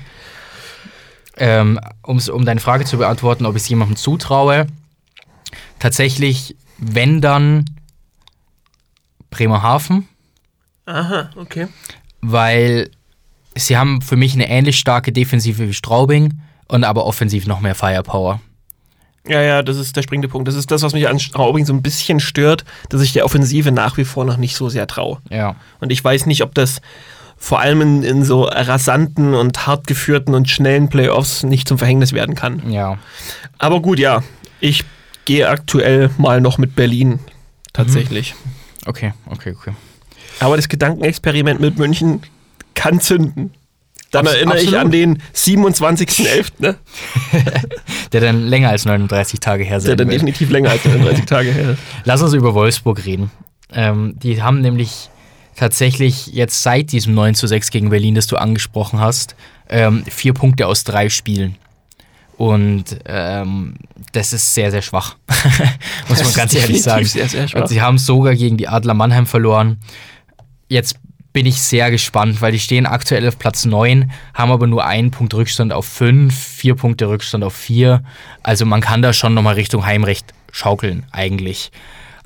[1.44, 4.68] Ähm, um deine Frage zu beantworten, ob ich es jemandem zutraue,
[5.80, 7.66] tatsächlich, wenn dann
[9.32, 10.08] Bremerhaven,
[10.86, 11.68] Aha, okay.
[12.22, 12.92] weil
[13.56, 17.74] sie haben für mich eine ähnlich starke Defensive wie Straubing und aber offensiv noch mehr
[17.74, 18.40] Firepower.
[19.28, 20.48] Ja, ja, das ist der springende Punkt.
[20.48, 23.72] Das ist das, was mich an Straubing so ein bisschen stört, dass ich der Offensive
[23.72, 25.18] nach wie vor noch nicht so sehr traue.
[25.32, 25.56] Ja.
[25.80, 26.82] Und ich weiß nicht, ob das
[27.44, 32.14] vor allem in, in so rasanten und hart geführten und schnellen Playoffs nicht zum Verhängnis
[32.14, 32.72] werden kann.
[32.72, 33.00] Ja.
[33.58, 34.22] Aber gut, ja,
[34.60, 34.84] ich
[35.26, 37.20] gehe aktuell mal noch mit Berlin.
[37.74, 38.36] Tatsächlich.
[38.86, 39.72] Okay, okay, okay.
[40.40, 42.22] Aber das Gedankenexperiment mit München
[42.76, 43.54] kann zünden.
[44.12, 44.86] Dann Abs- erinnere ich absolut.
[44.86, 46.76] an den 27.11., ne?
[48.12, 50.16] Der dann länger als 39 Tage her der sein dann wird.
[50.16, 51.80] definitiv länger als 39 Tage her ist.
[52.04, 53.32] Lass uns über Wolfsburg reden.
[53.74, 55.10] Ähm, die haben nämlich
[55.56, 59.36] tatsächlich jetzt seit diesem 9 zu 6 gegen Berlin, das du angesprochen hast,
[59.70, 61.58] ähm, vier Punkte aus drei Spielen.
[62.38, 63.76] Und ähm,
[64.14, 65.16] das ist sehr, sehr schwach.
[66.10, 67.06] Muss man ganz ehrlich sagen.
[67.06, 67.62] sehr, sehr schwach.
[67.62, 69.78] Und sie haben sogar gegen die Adler Mannheim verloren.
[70.68, 70.96] Jetzt
[71.34, 75.12] bin ich sehr gespannt, weil die stehen aktuell auf Platz 9, haben aber nur einen
[75.12, 78.04] Punkt Rückstand auf 5, vier Punkte Rückstand auf 4.
[78.44, 81.72] Also man kann da schon nochmal Richtung Heimrecht schaukeln, eigentlich.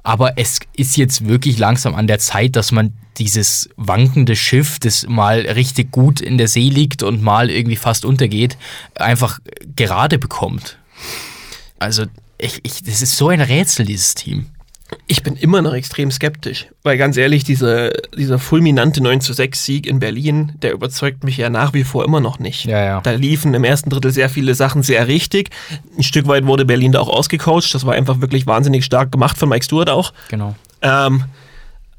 [0.02, 5.08] Aber es ist jetzt wirklich langsam an der Zeit, dass man dieses wankende Schiff, das
[5.08, 8.58] mal richtig gut in der See liegt und mal irgendwie fast untergeht,
[8.96, 9.40] einfach
[9.76, 10.78] gerade bekommt.
[11.80, 12.06] Also,
[12.38, 14.48] ich, ich, das ist so ein Rätsel, dieses Team.
[15.08, 19.64] Ich bin immer noch extrem skeptisch, weil ganz ehrlich, diese, dieser fulminante 9 zu 6
[19.64, 22.66] Sieg in Berlin, der überzeugt mich ja nach wie vor immer noch nicht.
[22.66, 23.02] Ja, ja.
[23.02, 25.50] Da liefen im ersten Drittel sehr viele Sachen sehr richtig.
[25.98, 27.74] Ein Stück weit wurde Berlin da auch ausgecoacht.
[27.74, 30.14] Das war einfach wirklich wahnsinnig stark gemacht von Mike Stewart auch.
[30.30, 30.56] Genau.
[30.84, 31.24] Ähm,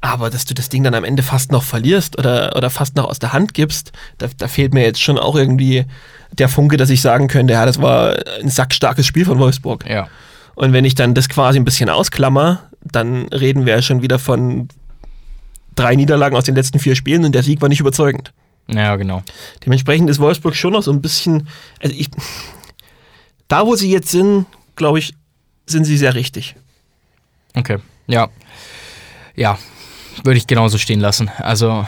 [0.01, 3.05] aber dass du das Ding dann am Ende fast noch verlierst oder, oder fast noch
[3.05, 5.85] aus der Hand gibst, da, da fehlt mir jetzt schon auch irgendwie
[6.31, 9.85] der Funke, dass ich sagen könnte, ja, das war ein sackstarkes Spiel von Wolfsburg.
[9.89, 10.07] Ja.
[10.55, 14.19] Und wenn ich dann das quasi ein bisschen ausklammer, dann reden wir ja schon wieder
[14.19, 14.67] von
[15.75, 18.33] drei Niederlagen aus den letzten vier Spielen und der Sieg war nicht überzeugend.
[18.67, 19.23] Ja, genau.
[19.65, 21.47] Dementsprechend ist Wolfsburg schon noch so ein bisschen,
[21.81, 22.09] also ich,
[23.47, 25.13] da wo sie jetzt sind, glaube ich,
[25.65, 26.55] sind sie sehr richtig.
[27.55, 27.77] Okay.
[28.07, 28.29] Ja.
[29.35, 29.57] Ja.
[30.23, 31.29] Würde ich genauso stehen lassen.
[31.37, 31.85] Also,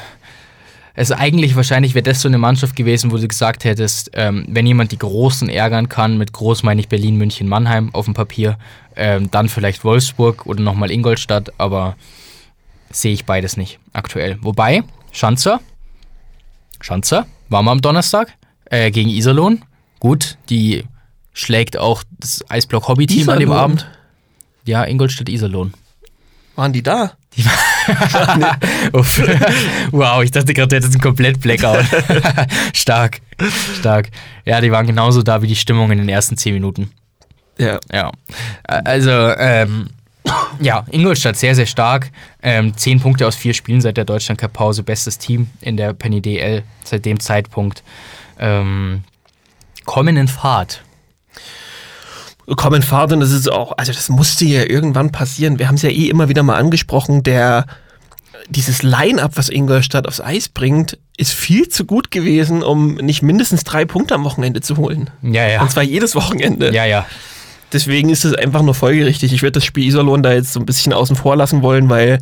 [0.96, 4.46] es ist eigentlich wahrscheinlich wäre das so eine Mannschaft gewesen, wo du gesagt hättest, ähm,
[4.50, 8.14] wenn jemand die Großen ärgern kann, mit groß meine ich Berlin, München, Mannheim auf dem
[8.14, 8.58] Papier,
[8.96, 11.96] ähm, dann vielleicht Wolfsburg oder nochmal Ingolstadt, aber
[12.92, 14.38] sehe ich beides nicht aktuell.
[14.42, 15.62] Wobei, Schanzer,
[16.82, 18.34] Schanzer, war mal am Donnerstag
[18.66, 19.64] äh, gegen Iserlohn.
[20.00, 20.84] Gut, die
[21.32, 23.52] schlägt auch das Eisblock-Hobby-Team an dem?
[23.52, 23.90] Abend.
[24.66, 25.74] Ja, Ingolstadt-Iserlohn.
[26.56, 27.14] Waren die da?
[27.38, 27.69] Uff.
[29.92, 31.86] wow, ich dachte gerade, du hättest einen komplett Blackout.
[32.74, 33.22] stark,
[33.78, 34.10] stark.
[34.46, 36.92] Ja, die waren genauso da wie die Stimmung in den ersten zehn Minuten.
[37.58, 37.80] Ja.
[37.92, 38.12] Ja.
[38.64, 39.90] Also, ähm,
[40.60, 42.12] ja, Ingolstadt sehr, sehr stark.
[42.42, 44.84] Ähm, zehn Punkte aus vier Spielen seit der Deutschland Cup Pause.
[44.84, 47.84] Bestes Team in der Penny DL seit dem Zeitpunkt.
[48.40, 49.04] Ähm,
[49.86, 50.84] kommen in Fahrt.
[52.56, 55.60] Kommen Fahrt und das ist auch, also das musste ja irgendwann passieren.
[55.60, 57.66] Wir haben es ja eh immer wieder mal angesprochen, der
[58.50, 63.64] dieses Line-up, was Ingolstadt aufs Eis bringt, ist viel zu gut gewesen, um nicht mindestens
[63.64, 65.10] drei Punkte am Wochenende zu holen.
[65.22, 65.62] Ja, ja.
[65.62, 66.74] Und zwar jedes Wochenende.
[66.74, 67.06] Ja, ja.
[67.72, 69.32] Deswegen ist es einfach nur folgerichtig.
[69.34, 72.20] Ich würde das Spiel Iserlohn da jetzt so ein bisschen außen vor lassen wollen, weil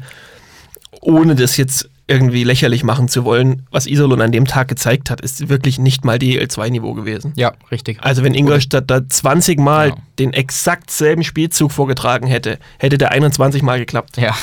[0.99, 5.19] ohne das jetzt irgendwie lächerlich machen zu wollen, was Iserlohn an dem Tag gezeigt hat,
[5.21, 7.33] ist wirklich nicht mal DL2-Niveau gewesen.
[7.35, 7.97] Ja, richtig.
[8.01, 9.97] Also wenn Ingolstadt da 20 Mal Ja.
[10.17, 14.17] den exakt selben Spielzug vorgetragen hätte, hätte der 21 Mal geklappt.
[14.17, 14.35] Ja.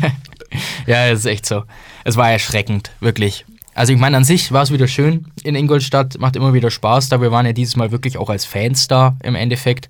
[0.86, 1.64] ja, das ist echt so.
[2.04, 3.44] Es war erschreckend, wirklich.
[3.74, 7.08] Also ich meine, an sich war es wieder schön in Ingolstadt, macht immer wieder Spaß
[7.08, 7.20] da.
[7.20, 9.88] Wir waren ja dieses Mal wirklich auch als Fans da im Endeffekt.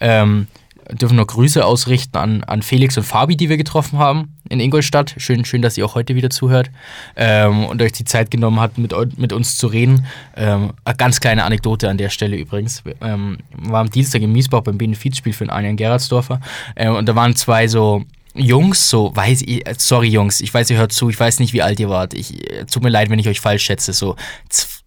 [0.00, 0.46] Ähm,
[0.92, 5.14] dürfen noch Grüße ausrichten an, an Felix und Fabi, die wir getroffen haben in Ingolstadt.
[5.18, 6.70] Schön, schön dass ihr auch heute wieder zuhört
[7.16, 10.06] ähm, und euch die Zeit genommen habt, mit, mit uns zu reden.
[10.36, 12.82] Ähm, eine ganz kleine Anekdote an der Stelle übrigens.
[13.00, 16.40] Ähm, waren am Dienstag in Miesbach beim Benefizspiel für den Anian Gerardsdorfer
[16.76, 20.70] ähm, und da waren zwei so Jungs, so weiß ich, äh, sorry Jungs, ich weiß,
[20.70, 22.14] ihr hört zu, ich weiß nicht, wie alt ihr wart.
[22.14, 24.16] Ich, äh, tut mir leid, wenn ich euch falsch schätze, so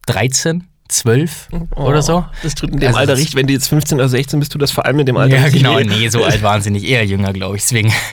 [0.06, 2.18] 13, zwölf oh, oder so.
[2.18, 4.54] Oh, das tut in dem also Alter richtig, wenn du jetzt 15 oder 16 bist,
[4.54, 5.38] du das vor allem in dem Alter.
[5.38, 5.84] Ja, genau, eh.
[5.84, 7.92] nee, so alt waren sie nicht, eher jünger, glaube ich, deswegen.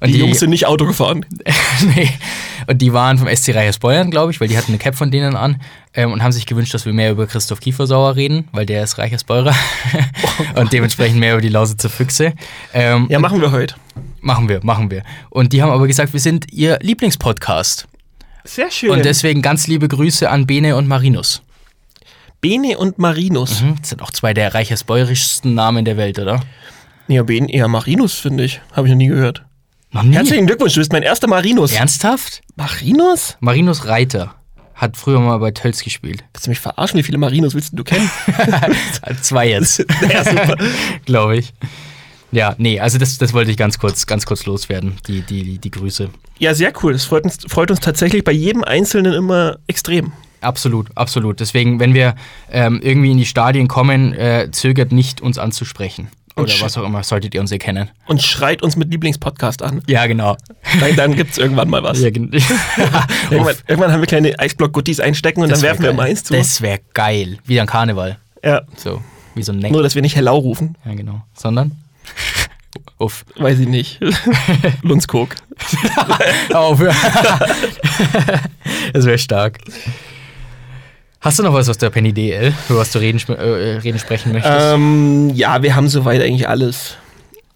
[0.00, 1.24] Und die, die Jungs sind nicht Auto gefahren.
[1.96, 2.10] nee.
[2.66, 5.10] Und die waren vom SC Reiches Beuern, glaube ich, weil die hatten eine Cap von
[5.10, 5.60] denen an
[5.94, 8.98] ähm, und haben sich gewünscht, dass wir mehr über Christoph Kiefersauer reden, weil der ist
[8.98, 9.54] Reiches Beurer
[10.56, 12.34] oh und dementsprechend mehr über die Lausitzer Füchse.
[12.74, 13.76] Ähm, ja, machen wir heute.
[14.20, 15.02] Machen wir, machen wir.
[15.30, 17.86] Und die haben aber gesagt, wir sind ihr Lieblingspodcast.
[18.44, 18.90] Sehr schön.
[18.90, 21.42] Und deswegen ganz liebe Grüße an Bene und Marinus.
[22.40, 23.62] Bene und Marinus.
[23.62, 26.40] Mhm, Das sind auch zwei der reichersbäuerischsten Namen der Welt, oder?
[27.08, 28.60] Ja, Bene eher Marinus, finde ich.
[28.72, 29.44] Habe ich noch nie gehört.
[29.92, 30.14] Noch nie.
[30.14, 31.72] Herzlichen Glückwunsch, du bist mein erster Marinus.
[31.72, 32.42] Ernsthaft?
[32.56, 33.36] Marinus?
[33.40, 34.34] Marinus Reiter
[34.74, 36.24] hat früher mal bei Tölz gespielt.
[36.34, 36.98] Willst du mich verarschen?
[36.98, 38.10] Wie viele Marinus willst du kennen?
[39.22, 39.78] Zwei jetzt.
[40.12, 40.56] ja, super.
[41.06, 41.54] glaube ich.
[42.32, 45.70] Ja, nee, also das, das wollte ich ganz kurz, ganz kurz loswerden, die, die, die
[45.70, 46.10] Grüße.
[46.38, 46.92] Ja, sehr cool.
[46.92, 50.12] Das freut uns, freut uns tatsächlich bei jedem Einzelnen immer extrem.
[50.40, 51.40] Absolut, absolut.
[51.40, 52.14] Deswegen, wenn wir
[52.50, 56.08] ähm, irgendwie in die Stadien kommen, äh, zögert nicht, uns anzusprechen.
[56.36, 57.88] Oder sch- was auch immer, solltet ihr uns erkennen.
[58.06, 59.80] Und schreit uns mit Lieblingspodcast an.
[59.86, 60.36] Ja, genau.
[60.80, 61.98] Dann, dann gibt es irgendwann mal was.
[62.00, 62.30] Ja, gen-
[63.30, 65.94] Irgendwann, irgendwann haben wir kleine Eisblock-Guttis einstecken und Das dann werfen wir geil.
[65.94, 66.34] immer eins zu.
[66.34, 67.38] Das wäre geil.
[67.46, 68.18] Wie ein Karneval.
[68.44, 68.60] ja.
[68.76, 69.02] So,
[69.34, 69.72] wie so ein Neck.
[69.72, 70.76] Nur, dass wir nicht Hellau rufen.
[70.84, 71.22] Ja, genau.
[71.34, 71.72] Sondern?
[72.98, 73.24] Uff.
[73.36, 73.98] Weiß ich nicht.
[74.82, 75.34] Lundskog.
[76.52, 76.78] Auf.
[78.92, 79.58] das wäre stark.
[81.26, 83.98] Hast du noch was aus der Penny DL, über was du reden, sp- äh, reden
[83.98, 84.54] sprechen möchtest?
[84.60, 86.98] Ähm, ja, wir haben soweit eigentlich alles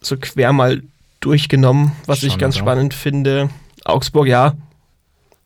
[0.01, 0.83] so quer mal
[1.21, 2.65] durchgenommen, was ich Schon, ganz oder?
[2.65, 3.49] spannend finde.
[3.85, 4.55] Augsburg, ja.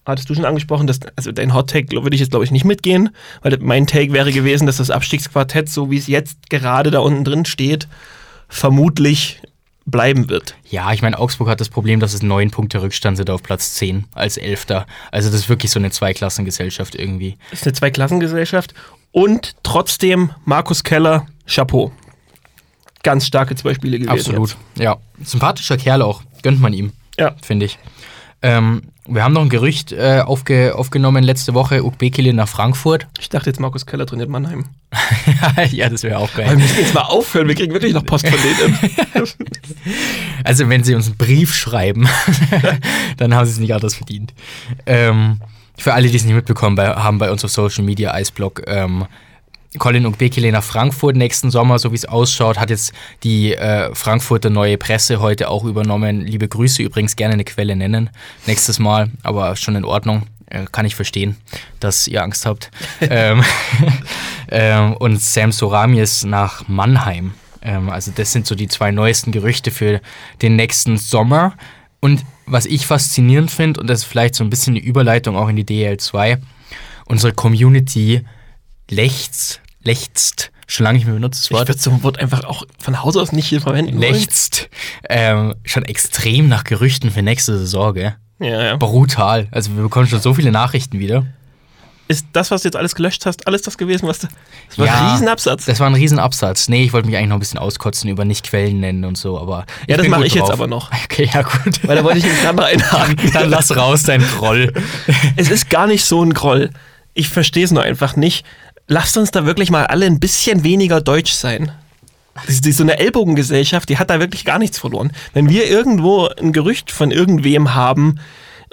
[0.06, 2.64] Hattest du schon angesprochen, dass, also dein Hot Take würde ich jetzt glaube ich nicht
[2.64, 3.10] mitgehen,
[3.42, 7.24] weil mein Take wäre gewesen, dass das Abstiegsquartett, so wie es jetzt gerade da unten
[7.24, 7.88] drin steht,
[8.48, 9.42] vermutlich
[9.86, 10.56] bleiben wird.
[10.68, 13.74] Ja, ich meine, Augsburg hat das Problem, dass es neun Punkte Rückstand sind auf Platz
[13.74, 14.86] 10 als Elfter.
[15.10, 17.36] Also das ist wirklich so eine Zweiklassengesellschaft irgendwie.
[17.50, 18.74] Das ist eine Zweiklassengesellschaft
[19.12, 21.92] und trotzdem Markus Keller, Chapeau.
[23.02, 24.10] Ganz starke zwei Spiele gewesen.
[24.10, 24.56] Absolut.
[24.78, 24.96] Ja.
[25.22, 26.22] Sympathischer Kerl auch.
[26.42, 27.18] Gönnt man ihm, Jetzt.
[27.18, 27.36] Ja.
[27.42, 27.78] finde ich.
[28.40, 33.06] Ähm, wir haben noch ein Gerücht äh, aufge aufgenommen letzte Woche, Ukbekele nach Frankfurt.
[33.20, 34.64] Ich dachte jetzt, Markus Keller trainiert Mannheim.
[35.70, 36.56] ja, das wäre auch Aber wir geil.
[36.56, 38.78] müssen jetzt mal aufhören, wir kriegen wirklich noch Post von denen.
[40.44, 42.06] Also wenn sie uns einen Brief schreiben,
[43.16, 44.34] dann haben sie es nicht anders verdient.
[44.84, 45.40] Ähm,
[45.76, 49.06] für alle, die es nicht mitbekommen bei, haben, bei uns auf Social Media Eisblock ähm,
[49.78, 52.92] Colin Ukbekele nach Frankfurt nächsten Sommer, so wie es ausschaut, hat jetzt
[53.24, 56.20] die äh, Frankfurter neue Presse heute auch übernommen.
[56.20, 58.10] Liebe Grüße übrigens, gerne eine Quelle nennen
[58.46, 60.26] nächstes Mal, aber schon in Ordnung.
[60.46, 61.36] Äh, kann ich verstehen,
[61.80, 62.70] dass ihr Angst habt.
[63.00, 63.42] ähm,
[64.50, 67.34] ähm, und Sam Soramies nach Mannheim.
[67.62, 70.00] Ähm, also das sind so die zwei neuesten Gerüchte für
[70.42, 71.54] den nächsten Sommer.
[72.00, 75.48] Und was ich faszinierend finde, und das ist vielleicht so ein bisschen eine Überleitung auch
[75.48, 76.38] in die DL2,
[77.06, 78.22] unsere Community
[78.90, 82.44] lechzt, lechzt, schon lange nicht mehr benutzt das Ich Wort, würde so ein Wort einfach
[82.44, 83.98] auch von Haus aus nicht hier verwenden.
[83.98, 84.68] lechzt
[85.08, 88.16] ähm, schon extrem nach Gerüchten für nächste Saison, gell?
[88.40, 88.76] Ja, ja.
[88.76, 89.48] Brutal.
[89.50, 91.24] Also wir bekommen schon so viele Nachrichten wieder.
[92.06, 94.28] Ist das, was du jetzt alles gelöscht hast, alles das gewesen, was du.
[94.68, 95.06] Das war Ja.
[95.06, 95.64] ein Riesenabsatz.
[95.64, 96.68] Das war ein Riesenabsatz.
[96.68, 99.38] Nee, ich wollte mich eigentlich noch ein bisschen auskotzen über nicht Quellen nennen und so,
[99.40, 99.64] aber.
[99.88, 100.52] Ja, das mache ich jetzt drauf.
[100.52, 100.90] aber noch.
[101.04, 101.86] Okay, ja, gut.
[101.86, 103.16] Weil da wollte ich mich gerade einhaken.
[103.32, 104.72] Dann lass raus dein Groll.
[105.36, 106.70] Es ist gar nicht so ein Groll.
[107.14, 108.44] Ich verstehe es nur einfach nicht.
[108.86, 111.72] Lasst uns da wirklich mal alle ein bisschen weniger deutsch sein.
[112.46, 115.12] Ist die- so eine Ellbogengesellschaft, die hat da wirklich gar nichts verloren.
[115.32, 118.18] Wenn wir irgendwo ein Gerücht von irgendwem haben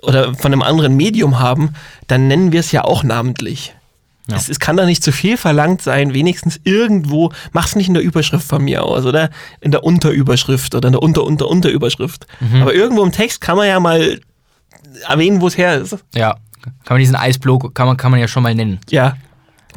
[0.01, 1.75] oder von einem anderen Medium haben,
[2.07, 3.73] dann nennen wir es ja auch namentlich.
[4.27, 4.35] Ja.
[4.35, 8.03] Es, es, kann doch nicht zu viel verlangt sein, wenigstens irgendwo, mach's nicht in der
[8.03, 9.29] Überschrift von mir aus, oder?
[9.61, 12.27] In der Unterüberschrift oder in der Unter-Unter-Unterüberschrift.
[12.39, 12.61] Mhm.
[12.61, 14.19] Aber irgendwo im Text kann man ja mal
[15.07, 15.97] erwähnen, wo es her ist.
[16.13, 18.79] Ja, kann man diesen Eisblock, kann man, kann man ja schon mal nennen.
[18.89, 19.17] Ja,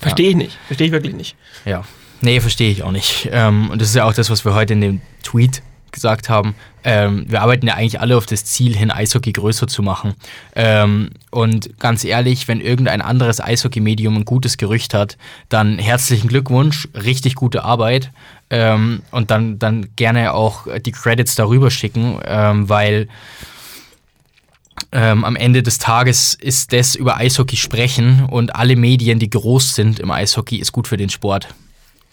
[0.00, 0.58] verstehe ich nicht.
[0.66, 1.36] Verstehe ich wirklich nicht.
[1.64, 1.84] Ja,
[2.20, 3.28] nee, verstehe ich auch nicht.
[3.32, 5.62] Ähm, und das ist ja auch das, was wir heute in dem Tweet
[5.94, 9.82] gesagt haben, ähm, wir arbeiten ja eigentlich alle auf das Ziel hin, Eishockey größer zu
[9.82, 10.14] machen.
[10.54, 15.16] Ähm, und ganz ehrlich, wenn irgendein anderes Eishockey-Medium ein gutes Gerücht hat,
[15.48, 18.10] dann herzlichen Glückwunsch, richtig gute Arbeit.
[18.50, 23.08] Ähm, und dann, dann gerne auch die Credits darüber schicken, ähm, weil
[24.94, 29.74] ähm, am Ende des Tages ist das über Eishockey sprechen und alle Medien, die groß
[29.74, 31.48] sind im Eishockey, ist gut für den Sport.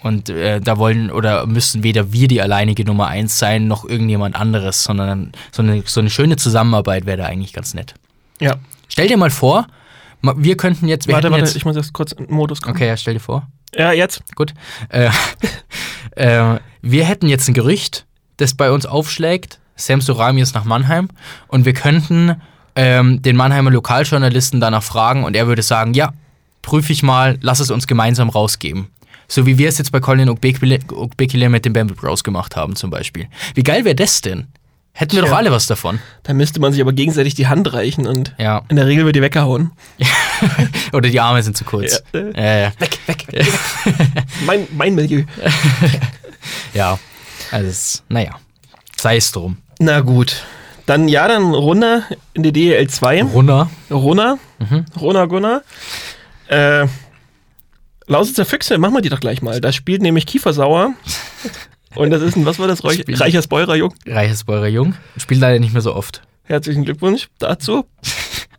[0.01, 4.35] Und äh, da wollen oder müssen weder wir die alleinige Nummer eins sein, noch irgendjemand
[4.35, 7.93] anderes, sondern so eine, so eine schöne Zusammenarbeit wäre da eigentlich ganz nett.
[8.39, 8.55] Ja.
[8.87, 9.67] Stell dir mal vor,
[10.23, 11.07] wir könnten jetzt.
[11.07, 12.75] Wir warte, warte, jetzt, ich muss jetzt kurz in den Modus kommen.
[12.75, 13.47] Okay, ja, stell dir vor.
[13.75, 14.23] Ja, jetzt.
[14.35, 14.55] Gut.
[14.89, 15.11] Äh,
[16.15, 19.59] äh, wir hätten jetzt ein Gerücht, das bei uns aufschlägt.
[19.75, 21.09] Sam Sorami ist nach Mannheim
[21.47, 22.41] und wir könnten
[22.75, 26.13] ähm, den Mannheimer Lokaljournalisten danach fragen und er würde sagen: Ja,
[26.61, 28.87] prüfe ich mal, lass es uns gemeinsam rausgeben.
[29.27, 32.89] So wie wir es jetzt bei Colin Okbekele mit den Bamble Bros gemacht haben zum
[32.89, 33.27] Beispiel.
[33.55, 34.47] Wie geil wäre das denn?
[34.93, 35.29] Hätten wir ja.
[35.29, 35.99] doch alle was davon.
[36.23, 38.63] Da müsste man sich aber gegenseitig die Hand reichen und ja.
[38.67, 39.71] in der Regel wird die weggehauen.
[40.91, 42.03] Oder die Arme sind zu kurz.
[42.13, 42.19] Ja.
[42.19, 42.71] Äh.
[42.77, 43.47] Weg, weg, weg.
[44.45, 45.23] mein, mein Milieu.
[46.73, 46.99] ja,
[47.51, 48.35] also, naja,
[48.97, 49.57] sei es drum.
[49.79, 50.43] Na gut.
[50.85, 53.23] Dann ja, dann Runner in die DL 2.
[53.23, 53.69] Runner.
[53.89, 54.39] Runner.
[54.59, 54.85] Mhm.
[54.99, 55.61] Runner Gunnar.
[56.47, 56.87] Äh,
[58.07, 59.61] Lausitzer Füchse, machen wir die doch gleich mal.
[59.61, 60.93] Da spielt nämlich Kiefersauer.
[61.95, 62.83] Und das ist ein, was war das?
[62.83, 63.93] Räuch, Reichersbeurer Jung?
[64.05, 64.95] Reichersbeurer Jung.
[65.17, 66.21] Spielt leider nicht mehr so oft.
[66.43, 67.85] Herzlichen Glückwunsch dazu.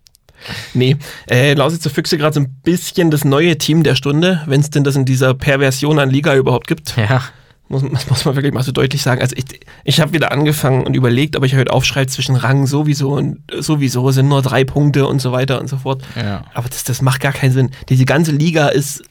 [0.74, 0.96] nee,
[1.28, 4.84] äh, Lausitzer Füchse gerade so ein bisschen das neue Team der Stunde, wenn es denn
[4.84, 6.96] das in dieser Perversion an Liga überhaupt gibt.
[6.96, 7.22] Ja.
[7.68, 9.20] Muss, muss man wirklich mal so deutlich sagen.
[9.20, 9.44] Also ich,
[9.84, 14.10] ich habe wieder angefangen und überlegt, ob ich heute aufschreibe zwischen Rang sowieso und sowieso
[14.10, 16.02] sind nur drei Punkte und so weiter und so fort.
[16.16, 16.44] Ja.
[16.54, 17.70] Aber das, das macht gar keinen Sinn.
[17.88, 19.02] Diese ganze Liga ist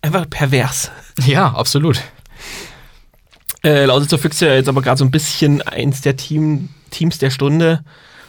[0.00, 0.90] einfach pervers.
[1.26, 2.00] Ja, absolut.
[3.64, 7.30] Äh, Lausitzer Füchse ja jetzt aber gerade so ein bisschen eins der Team, Teams der
[7.30, 7.84] Stunde.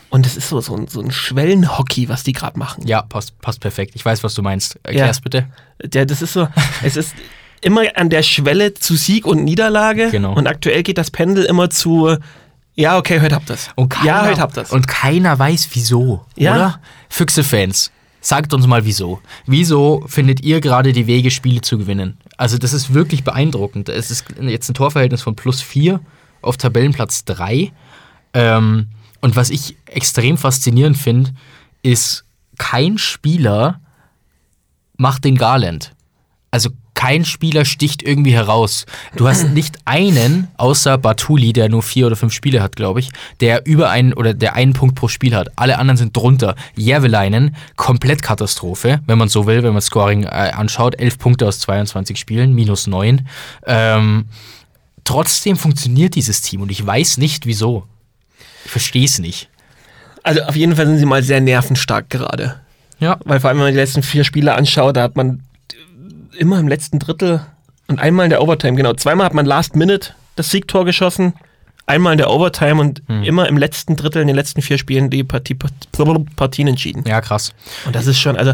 [0.09, 2.85] Und es ist so, so, ein, so ein Schwellenhockey, was die gerade machen.
[2.85, 3.93] Ja, passt, passt perfekt.
[3.95, 4.79] Ich weiß, was du meinst.
[4.83, 5.21] Erklär's ja.
[5.23, 5.47] bitte.
[5.91, 6.47] Ja, das ist so,
[6.83, 7.15] es ist
[7.63, 10.09] immer an der Schwelle zu Sieg und Niederlage.
[10.11, 10.33] Genau.
[10.33, 12.15] Und aktuell geht das Pendel immer zu,
[12.75, 13.69] ja, okay, heute habt das.
[13.75, 14.71] Und keiner, ja, heute habt das.
[14.71, 16.55] Und keiner weiß wieso, ja?
[16.55, 16.79] oder?
[17.09, 17.91] Füchse-Fans,
[18.23, 19.19] Sagt uns mal wieso.
[19.45, 22.17] Wieso findet ihr gerade die Wege, Spiele zu gewinnen?
[22.37, 23.89] Also, das ist wirklich beeindruckend.
[23.89, 25.99] Es ist jetzt ein Torverhältnis von plus 4
[26.41, 27.73] auf Tabellenplatz 3.
[28.33, 28.87] Ähm,
[29.19, 31.31] und was ich extrem faszinierend finde,
[31.81, 32.23] ist,
[32.57, 33.81] kein Spieler
[34.95, 35.91] macht den Garland.
[36.49, 36.69] Also
[37.03, 38.85] kein Spieler sticht irgendwie heraus.
[39.17, 43.09] Du hast nicht einen, außer Batuli, der nur vier oder fünf Spiele hat, glaube ich,
[43.41, 45.49] der über einen oder der einen Punkt pro Spiel hat.
[45.57, 46.55] Alle anderen sind drunter.
[46.77, 50.97] Järvelainen, komplett Katastrophe, wenn man so will, wenn man Scoring äh, anschaut.
[50.97, 53.27] Elf Punkte aus 22 Spielen, minus neun.
[53.67, 54.27] Ähm,
[55.03, 57.85] trotzdem funktioniert dieses Team und ich weiß nicht wieso.
[58.63, 59.49] Ich verstehe es nicht.
[60.23, 62.61] Also auf jeden Fall sind sie mal sehr nervenstark gerade.
[62.99, 63.19] Ja.
[63.25, 65.43] Weil vor allem, wenn man die letzten vier Spiele anschaut, da hat man
[66.37, 67.45] immer im letzten Drittel
[67.87, 68.93] und einmal in der Overtime, genau.
[68.93, 71.33] Zweimal hat man Last Minute das Siegtor geschossen,
[71.85, 73.23] einmal in der Overtime und hm.
[73.23, 75.55] immer im letzten Drittel in den letzten vier Spielen die Partie,
[76.35, 77.03] Partien entschieden.
[77.07, 77.53] Ja, krass.
[77.85, 78.53] Und das ist schon, also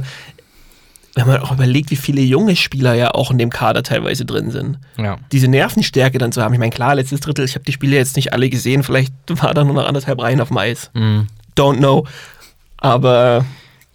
[1.16, 4.52] wenn man auch überlegt, wie viele junge Spieler ja auch in dem Kader teilweise drin
[4.52, 4.78] sind.
[4.98, 5.18] Ja.
[5.32, 6.54] Diese Nervenstärke dann zu haben.
[6.54, 9.54] Ich meine, klar, letztes Drittel, ich habe die Spiele jetzt nicht alle gesehen, vielleicht war
[9.54, 10.92] da nur noch anderthalb Reihen auf dem Eis.
[10.94, 11.28] Mhm.
[11.58, 12.06] Don't know.
[12.78, 13.46] Aber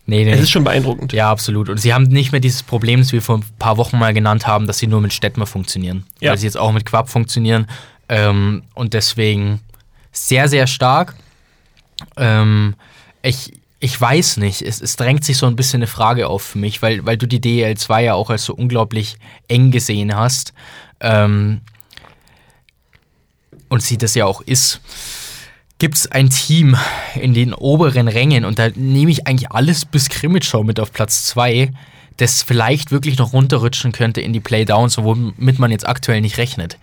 [0.07, 0.33] Nee, nee.
[0.33, 1.13] Es ist schon beeindruckend.
[1.13, 1.69] Ja, absolut.
[1.71, 4.47] Und sie haben nicht mehr dieses Problem, das wir vor ein paar Wochen mal genannt
[4.47, 6.05] haben, dass sie nur mit Stettmer funktionieren.
[6.21, 6.31] Ja.
[6.31, 7.67] Weil sie jetzt auch mit Quab funktionieren.
[8.09, 9.61] Ähm, und deswegen
[10.13, 11.15] sehr, sehr stark.
[12.17, 12.75] Ähm,
[13.23, 16.59] ich, ich weiß nicht, es, es drängt sich so ein bisschen eine Frage auf für
[16.59, 19.17] mich, weil, weil du die DL2 ja auch als so unglaublich
[19.49, 20.53] eng gesehen hast.
[21.01, 21.63] Ähm,
[23.71, 24.81] und sie das ja auch ist
[25.85, 26.79] gibt es ein Team
[27.15, 31.27] in den oberen Rängen und da nehme ich eigentlich alles bis Krimitschau mit auf Platz
[31.27, 31.73] 2,
[32.17, 36.79] das vielleicht wirklich noch runterrutschen könnte in die Playdowns, womit man jetzt aktuell nicht rechnet.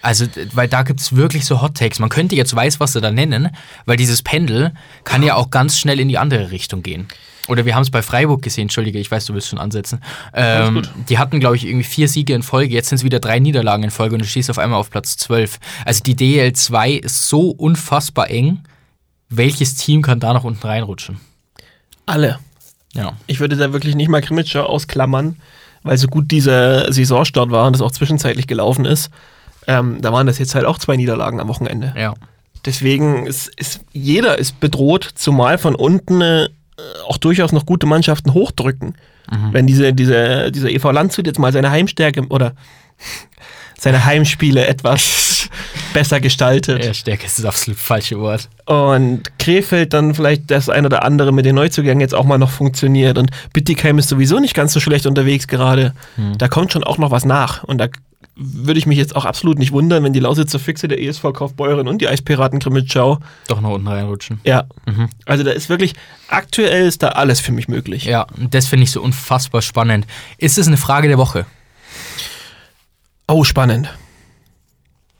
[0.00, 1.98] Also, weil da gibt es wirklich so Hot Takes.
[1.98, 3.48] Man könnte jetzt weiß, was sie da nennen,
[3.84, 7.08] weil dieses Pendel kann ja auch ganz schnell in die andere Richtung gehen.
[7.50, 10.00] Oder wir haben es bei Freiburg gesehen, entschuldige, ich weiß, du willst schon ansetzen.
[10.32, 13.40] Ähm, die hatten, glaube ich, irgendwie vier Siege in Folge, jetzt sind es wieder drei
[13.40, 15.58] Niederlagen in Folge und du stehst auf einmal auf Platz 12.
[15.84, 18.60] Also die DL2 ist so unfassbar eng.
[19.28, 21.20] Welches Team kann da noch unten reinrutschen?
[22.06, 22.38] Alle.
[22.94, 23.14] Ja.
[23.26, 25.36] Ich würde da wirklich nicht mal Krimitschau ausklammern,
[25.82, 29.10] weil so gut dieser Saisonstart war und das auch zwischenzeitlich gelaufen ist.
[29.66, 31.94] Ähm, da waren das jetzt halt auch zwei Niederlagen am Wochenende.
[31.96, 32.14] Ja.
[32.64, 36.48] Deswegen ist, ist jeder ist bedroht, zumal von unten
[37.08, 38.94] auch durchaus noch gute Mannschaften hochdrücken.
[39.52, 42.52] Wenn diese, diese, dieser EV Landshut jetzt mal seine Heimstärke oder
[43.78, 45.48] seine Heimspiele etwas
[45.94, 46.84] besser gestaltet.
[46.84, 48.48] Ja, Stärke ist das absolut falsche Wort.
[48.66, 52.50] Und Krefeld dann vielleicht das ein oder andere mit den Neuzugängen jetzt auch mal noch
[52.50, 53.18] funktioniert.
[53.18, 55.94] Und Bittigheim ist sowieso nicht ganz so schlecht unterwegs gerade.
[56.38, 57.64] Da kommt schon auch noch was nach.
[57.64, 57.88] Und da
[58.36, 61.88] würde ich mich jetzt auch absolut nicht wundern, wenn die Lausitzer Füchse, der ESV Kaufbeuren
[61.88, 63.18] und die Eispiraten Grimmitschau,
[63.48, 64.40] Doch nach unten reinrutschen.
[64.44, 64.64] ja,
[65.26, 65.94] also da ist wirklich,
[66.28, 68.04] aktuell ist da alles für mich möglich.
[68.04, 70.06] Ja, und das finde ich so unfassbar spannend.
[70.38, 71.44] Ist es eine Frage der Woche?
[73.28, 73.88] Oh, spannend.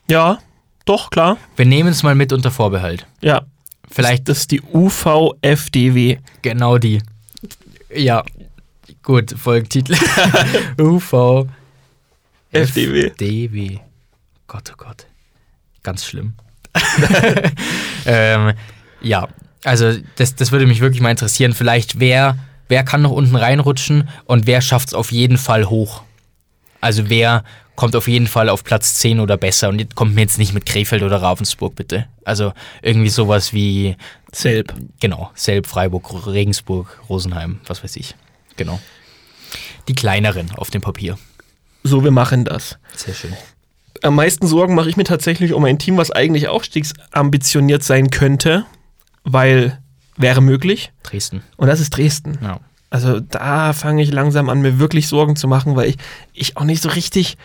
[0.08, 0.38] Ja,
[0.86, 1.36] doch, klar.
[1.56, 3.06] Wir nehmen es mal mit unter Vorbehalt.
[3.20, 3.42] Ja.
[3.92, 6.18] Vielleicht Das ist die UVFDW.
[6.42, 7.02] genau die.
[7.94, 8.22] Ja,
[9.02, 9.96] gut, Folgentitel.
[10.80, 11.46] UV.
[12.52, 13.06] FDW.
[13.08, 13.78] FDW.
[14.46, 15.06] Gott, oh Gott.
[15.82, 16.34] Ganz schlimm.
[18.06, 18.52] ähm,
[19.00, 19.28] ja,
[19.64, 21.52] also das, das würde mich wirklich mal interessieren.
[21.52, 22.36] Vielleicht, wer,
[22.68, 26.02] wer kann noch unten reinrutschen und wer schafft es auf jeden Fall hoch?
[26.80, 27.44] Also wer
[27.76, 30.66] kommt auf jeden Fall auf Platz 10 oder besser und kommt mir jetzt nicht mit
[30.66, 32.06] Krefeld oder Ravensburg, bitte.
[32.24, 33.96] Also irgendwie sowas wie,
[34.32, 34.74] Selb.
[35.00, 38.14] genau, Selb, Freiburg, Regensburg, Rosenheim, was weiß ich.
[38.56, 38.78] Genau.
[39.88, 41.18] Die kleineren auf dem Papier.
[41.82, 42.78] So, wir machen das.
[42.94, 43.34] Sehr schön.
[44.02, 48.64] Am meisten Sorgen mache ich mir tatsächlich um ein Team, was eigentlich aufstiegsambitioniert sein könnte,
[49.24, 49.78] weil
[50.16, 50.92] wäre möglich.
[51.02, 51.42] Dresden.
[51.56, 52.38] Und das ist Dresden.
[52.42, 52.60] Ja.
[52.90, 55.96] Also da fange ich langsam an, mir wirklich Sorgen zu machen, weil ich,
[56.32, 57.36] ich auch nicht so richtig.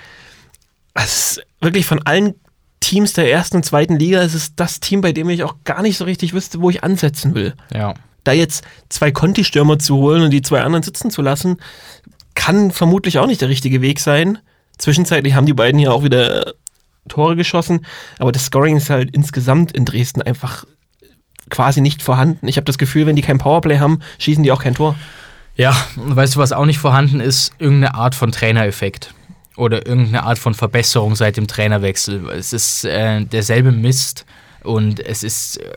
[0.95, 2.35] Ist wirklich von allen
[2.79, 5.81] Teams der ersten und zweiten Liga ist es das Team, bei dem ich auch gar
[5.81, 7.53] nicht so richtig wüsste, wo ich ansetzen will.
[7.73, 7.93] Ja.
[8.23, 11.57] Da jetzt zwei Conti-Stürmer zu holen und die zwei anderen sitzen zu lassen,
[12.35, 14.37] kann vermutlich auch nicht der richtige Weg sein.
[14.77, 16.53] Zwischenzeitlich haben die beiden hier auch wieder
[17.07, 17.85] Tore geschossen,
[18.19, 20.65] aber das Scoring ist halt insgesamt in Dresden einfach
[21.49, 22.47] quasi nicht vorhanden.
[22.47, 24.95] Ich habe das Gefühl, wenn die kein Powerplay haben, schießen die auch kein Tor.
[25.55, 27.53] Ja, und weißt du, was auch nicht vorhanden ist?
[27.59, 29.13] Irgendeine Art von Trainereffekt.
[29.55, 32.29] Oder irgendeine Art von Verbesserung seit dem Trainerwechsel.
[32.29, 34.25] Es ist äh, derselbe Mist
[34.63, 35.71] und es ist äh,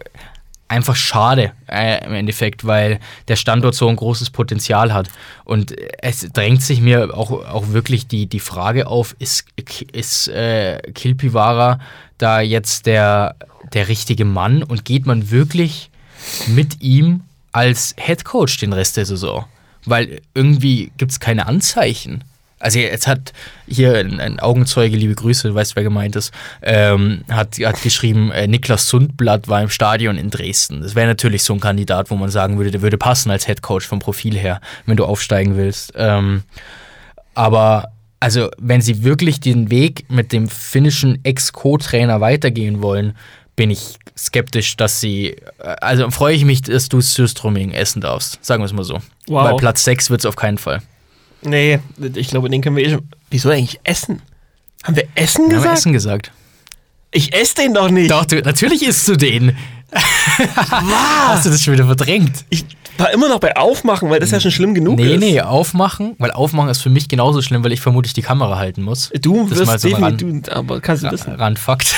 [0.69, 5.09] einfach schade äh, im Endeffekt, weil der Standort so ein großes Potenzial hat.
[5.45, 9.47] Und es drängt sich mir auch, auch wirklich die, die Frage auf, ist,
[9.93, 11.81] ist äh, Kilpivara
[12.19, 13.37] da jetzt der,
[13.73, 15.91] der richtige Mann und geht man wirklich
[16.47, 19.47] mit ihm als Head Coach den Rest der Saison?
[19.87, 22.25] Weil irgendwie gibt es keine Anzeichen.
[22.59, 23.33] Also jetzt hat
[23.67, 26.33] hier ein, ein Augenzeuge, liebe Grüße, du weißt, wer gemeint ist,
[26.63, 30.83] ähm, hat, hat geschrieben, äh, Niklas Sundblatt war im Stadion in Dresden.
[30.83, 33.83] Das wäre natürlich so ein Kandidat, wo man sagen würde, der würde passen als Headcoach
[33.83, 35.93] vom Profil her, wenn du aufsteigen willst.
[35.97, 36.43] Ähm,
[37.35, 43.17] aber also, wenn sie wirklich den Weg mit dem finnischen Ex-Co-Trainer weitergehen wollen,
[43.55, 45.37] bin ich skeptisch, dass sie.
[45.59, 48.45] äh, Also freue ich mich, dass du Sürströming essen darfst.
[48.45, 48.99] Sagen wir es mal so.
[49.29, 49.45] Wow.
[49.45, 50.81] Weil Platz 6 wird es auf keinen Fall.
[51.43, 51.79] Nee,
[52.15, 53.09] ich glaube, den können wir eh schon.
[53.31, 54.23] Wieso eigentlich essen?
[54.85, 55.79] Haben wir Essen Wir haben gesagt?
[55.79, 56.33] Essen gesagt.
[57.11, 58.11] Ich esse den doch nicht.
[58.11, 59.57] Doch, du, natürlich isst du den.
[60.71, 62.45] Hast du das schon wieder verdrängt?
[62.51, 62.65] Ich
[62.99, 65.21] war immer noch bei Aufmachen, weil das ja schon schlimm genug Nee, ist.
[65.21, 68.83] nee, aufmachen, weil aufmachen ist für mich genauso schlimm, weil ich vermutlich die Kamera halten
[68.83, 69.11] muss.
[69.23, 71.33] Du Das wirst mal so definitiv, du, aber kannst du wissen.
[71.33, 71.95] Randfakt.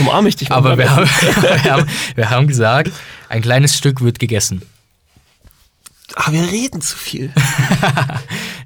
[0.00, 0.56] Umarme ich dich mal.
[0.56, 1.86] Aber wir haben, wir, haben,
[2.16, 2.90] wir haben gesagt,
[3.28, 4.62] ein kleines Stück wird gegessen.
[6.16, 7.30] Ah, wir reden zu viel.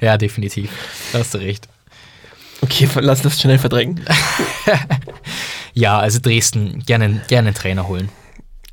[0.00, 0.70] Ja, definitiv.
[1.12, 1.68] Da hast du recht.
[2.60, 4.00] Okay, lass das schnell verdrängen.
[5.74, 8.08] Ja, also Dresden, gerne, gerne einen Trainer holen.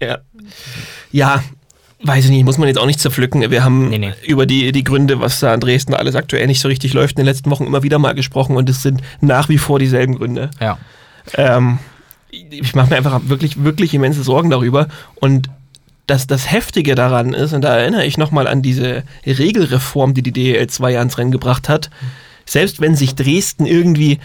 [0.01, 0.19] Ja.
[1.11, 1.43] Ja,
[2.01, 3.49] weiß ich nicht, muss man jetzt auch nicht zerpflücken.
[3.51, 4.13] Wir haben Nee, nee.
[4.25, 7.17] über die, die Gründe, was da an Dresden alles aktuell nicht so richtig läuft, in
[7.17, 10.49] den letzten Wochen immer wieder mal gesprochen und es sind nach wie vor dieselben Gründe.
[10.59, 10.79] Ja.
[11.35, 11.77] Ähm,
[12.31, 14.87] ich mache mir einfach wirklich, wirklich immense Sorgen darüber.
[15.15, 15.49] Und
[16.07, 20.31] dass das Heftige daran ist, und da erinnere ich nochmal an diese Regelreform, die die
[20.31, 21.89] DEL 2 ans Rennen gebracht hat,
[22.45, 24.19] selbst wenn sich Dresden irgendwie,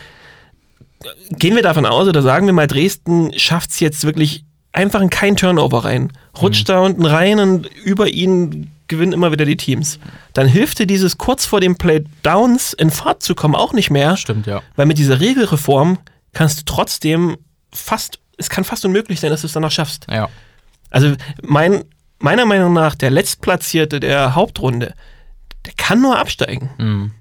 [1.30, 5.10] gehen wir davon aus, oder sagen wir mal, Dresden schafft es jetzt wirklich einfach in
[5.10, 9.98] kein Turnover rein, rutscht da unten rein und über ihn gewinnen immer wieder die Teams.
[10.32, 14.16] Dann hilft dir dieses kurz vor dem Playdowns in Fahrt zu kommen auch nicht mehr.
[14.16, 14.62] Stimmt, ja.
[14.76, 15.98] Weil mit dieser Regelreform
[16.32, 17.36] kannst du trotzdem
[17.72, 20.06] fast, es kann fast unmöglich sein, dass du es danach schaffst.
[20.10, 20.28] Ja.
[20.90, 21.84] Also mein,
[22.18, 24.94] meiner Meinung nach, der Letztplatzierte der Hauptrunde,
[25.66, 27.12] der kann nur absteigen.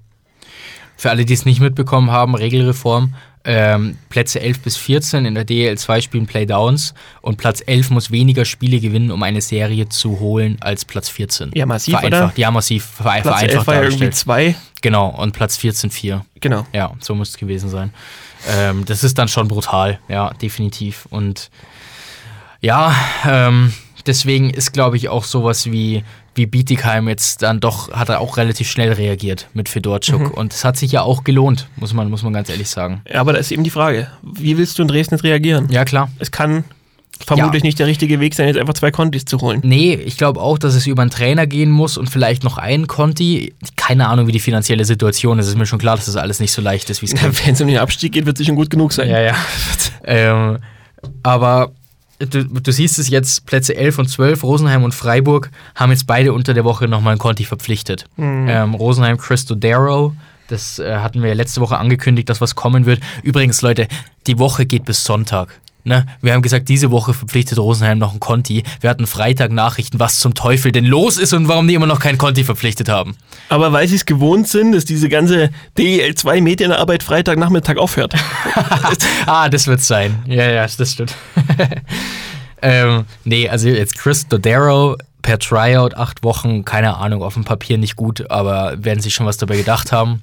[0.96, 3.14] Für alle, die es nicht mitbekommen haben, Regelreform.
[3.42, 6.92] Ähm, Plätze 11 bis 14 in der DL2 spielen Playdowns
[7.22, 11.52] und Platz 11 muss weniger Spiele gewinnen, um eine Serie zu holen, als Platz 14.
[11.54, 12.22] Ja, massiv, vereinfacht.
[12.22, 12.32] oder?
[12.36, 14.14] Ja, massiv ver Platz 11 vereinfacht war ja irgendwie dargestellt.
[14.14, 14.56] zwei.
[14.82, 16.26] Genau, und Platz 14 4.
[16.42, 16.66] Genau.
[16.74, 17.94] Ja, so muss es gewesen sein.
[18.46, 21.06] Ähm, das ist dann schon brutal, ja, definitiv.
[21.08, 21.50] Und
[22.60, 22.94] ja,
[23.28, 23.72] ähm,
[24.06, 26.04] deswegen ist, glaube ich, auch sowas wie,
[26.34, 30.36] wie Bietigheim jetzt dann doch, hat er auch relativ schnell reagiert mit Fedorczuk.
[30.36, 33.02] Und es hat sich ja auch gelohnt, muss man, muss man ganz ehrlich sagen.
[33.10, 35.68] Ja, aber da ist eben die Frage, wie willst du in Dresden jetzt reagieren?
[35.70, 36.10] Ja, klar.
[36.18, 36.64] Es kann
[37.26, 37.66] vermutlich Ja.
[37.66, 39.60] nicht der richtige Weg sein, jetzt einfach zwei Kontis zu holen.
[39.62, 42.86] Nee, ich glaube auch, dass es über einen Trainer gehen muss und vielleicht noch einen
[42.86, 43.52] Conti.
[43.76, 45.46] Keine Ahnung, wie die finanzielle Situation ist.
[45.46, 47.46] Es ist mir schon klar, dass das alles nicht so leicht ist, wie es klingt.
[47.46, 49.10] Wenn es um den Abstieg geht, wird es schon gut genug sein.
[49.10, 49.34] Ja, ja.
[50.04, 50.58] ähm,
[51.22, 51.72] aber
[52.26, 56.32] du, du siehst es jetzt, Plätze 11 und 12, Rosenheim und Freiburg haben jetzt beide
[56.32, 58.04] unter der Woche nochmal einen Conti verpflichtet.
[58.48, 60.12] Ähm, Rosenheim Cristo Darrow,
[60.48, 63.00] das äh, hatten wir ja letzte Woche angekündigt, dass was kommen wird.
[63.22, 63.88] Übrigens, Leute,
[64.26, 65.60] die Woche geht bis Sonntag.
[65.84, 66.06] Ne?
[66.20, 68.62] Wir haben gesagt, diese Woche verpflichtet Rosenheim noch einen Conti.
[68.80, 72.00] Wir hatten Freitag Nachrichten, was zum Teufel denn los ist und warum die immer noch
[72.00, 73.16] keinen Conti verpflichtet haben.
[73.48, 78.14] Aber weil sie es gewohnt sind, dass diese ganze DEL2 Medienarbeit Freitagnachmittag aufhört.
[79.26, 80.22] ah, das wird sein.
[80.26, 81.14] Ja, ja, das stimmt.
[82.62, 87.78] ähm, nee, also jetzt Chris Dodaro per Tryout, acht Wochen, keine Ahnung, auf dem Papier
[87.78, 90.22] nicht gut, aber werden sich schon was dabei gedacht haben.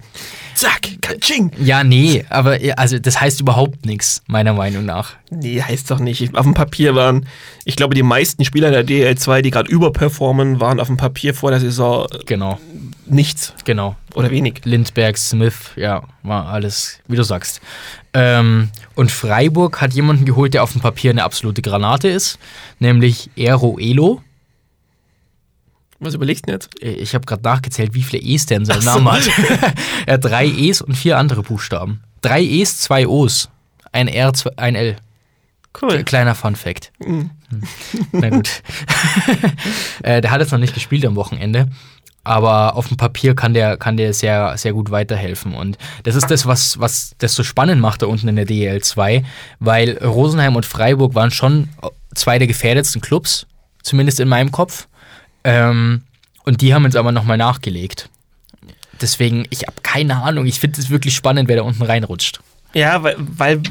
[0.55, 1.51] Zack, Katsching.
[1.59, 5.11] Ja, nee, aber also das heißt überhaupt nichts, meiner Meinung nach.
[5.29, 6.35] Nee, heißt doch nicht.
[6.35, 7.27] Auf dem Papier waren,
[7.65, 11.51] ich glaube, die meisten Spieler der DEL2, die gerade überperformen, waren auf dem Papier vor
[11.51, 12.59] der Saison äh, Genau,
[13.05, 13.95] nichts genau.
[14.15, 14.61] oder wenig.
[14.63, 17.61] Lindberg, Smith, ja, war alles, wie du sagst.
[18.13, 22.39] Ähm, und Freiburg hat jemanden geholt, der auf dem Papier eine absolute Granate ist,
[22.79, 24.23] nämlich Ero Elo.
[25.99, 26.81] Was überlegst du denn jetzt?
[26.83, 29.27] Äh, Ich habe gerade nachgezählt, wie viele E's der in seinem Namen hat.
[30.05, 32.01] er hat drei E's und vier andere Buchstaben.
[32.21, 33.49] Drei E's, zwei O's.
[33.91, 34.97] Ein R, zwei, ein L.
[35.81, 36.03] Cool.
[36.03, 36.91] Kleiner Fun Fact.
[36.99, 37.29] Mhm.
[37.49, 37.63] Hm.
[38.11, 38.49] Na gut.
[40.03, 41.67] äh, der hat jetzt noch nicht gespielt am Wochenende.
[42.23, 45.53] Aber auf dem Papier kann der, kann der sehr, sehr gut weiterhelfen.
[45.55, 48.81] Und das ist das, was, was das so spannend macht da unten in der DEL
[48.81, 49.23] 2,
[49.59, 51.69] weil Rosenheim und Freiburg waren schon
[52.15, 53.47] zwei der gefährdetsten Clubs,
[53.81, 54.87] zumindest in meinem Kopf.
[55.47, 56.01] Ähm,
[56.43, 58.09] und die haben jetzt aber nochmal nachgelegt.
[59.01, 60.45] Deswegen, ich habe keine Ahnung.
[60.45, 62.41] Ich finde es wirklich spannend, wer da unten reinrutscht.
[62.73, 63.61] Ja, weil, weil,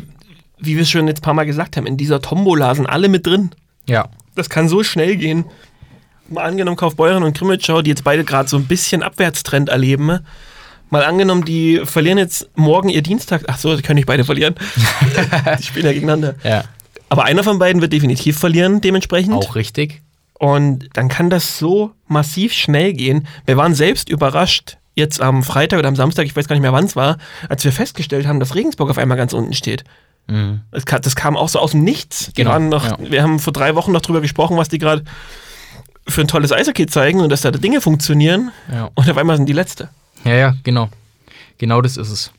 [0.59, 3.09] wie wir es schon jetzt ein paar Mal gesagt haben, in dieser Tombola sind alle
[3.09, 3.51] mit drin.
[3.87, 4.09] Ja.
[4.35, 5.45] Das kann so schnell gehen.
[6.31, 10.21] Mal angenommen, Kaufbeuren und Krimitschau, die jetzt beide gerade so ein bisschen Abwärtstrend erleben.
[10.89, 13.43] Mal angenommen, die verlieren jetzt morgen ihr Dienstag.
[13.49, 14.55] Ach so, die können nicht beide verlieren.
[15.59, 16.37] die spielen ja gegeneinander.
[16.43, 16.65] Ja.
[17.11, 19.35] Aber einer von beiden wird definitiv verlieren, dementsprechend.
[19.35, 20.03] Auch richtig.
[20.39, 23.27] Und dann kann das so massiv schnell gehen.
[23.47, 26.73] Wir waren selbst überrascht, jetzt am Freitag oder am Samstag, ich weiß gar nicht mehr
[26.73, 27.19] wann es war,
[27.49, 29.85] als wir festgestellt haben, dass Regensburg auf einmal ganz unten steht.
[30.27, 30.61] Mhm.
[30.71, 32.33] Das kam, das kam auch so aus dem Nichts.
[32.33, 32.97] Die Genau, noch, ja.
[32.99, 35.05] Wir haben vor drei Wochen noch drüber gesprochen, was die gerade
[36.09, 38.51] für ein tolles Eishockey zeigen und dass da Dinge funktionieren.
[38.73, 38.91] Ja.
[38.95, 39.89] Und auf einmal sind die Letzte.
[40.25, 40.89] Ja, ja, genau.
[41.59, 42.33] Genau das ist es.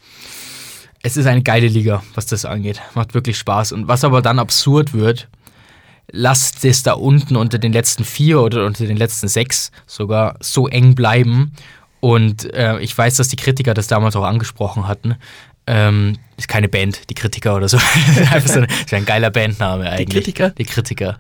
[1.04, 2.82] Es ist eine geile Liga, was das angeht.
[2.96, 3.72] Macht wirklich Spaß.
[3.72, 5.28] Und was aber dann absurd wird,
[6.12, 10.68] lasst es da unten unter den letzten vier oder unter den letzten sechs sogar so
[10.68, 11.54] eng bleiben.
[12.00, 15.16] Und äh, ich weiß, dass die Kritiker das damals auch angesprochen hatten.
[15.66, 17.78] Ähm, ist keine Band, die Kritiker oder so.
[18.32, 20.24] Ein, ist ein geiler Bandname eigentlich.
[20.24, 20.52] Kritiker?
[20.52, 21.20] Die Kritiker.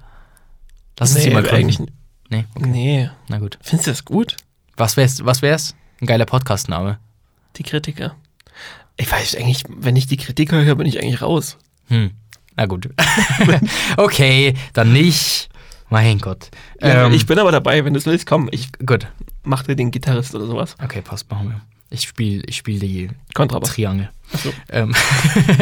[0.99, 1.87] Lass uns die mal gründen.
[2.29, 3.09] Nee, Nee.
[3.27, 3.57] na gut.
[3.61, 4.37] Findest du das gut?
[4.77, 5.25] Was wär's?
[5.25, 5.75] Was wär's?
[6.01, 6.99] Ein geiler Podcastname.
[7.57, 8.15] Die Kritiker.
[8.95, 11.57] Ich weiß eigentlich, wenn ich die Kritiker höre, bin ich eigentlich raus.
[11.87, 12.11] Hm,
[12.57, 12.89] na gut.
[13.97, 15.49] okay, dann nicht.
[15.89, 16.49] Mein Gott.
[16.81, 19.07] Ja, Ähm, ich bin aber dabei, wenn du es willst, komm, ich gut.
[19.43, 20.75] mach dir den Gitarrist oder sowas.
[20.83, 21.61] Okay, passt, machen wir.
[21.89, 23.69] Ich spiele ich spiel die Kontrabass.
[23.69, 24.09] Triangel.
[24.43, 24.51] so.
[24.69, 24.93] Ähm,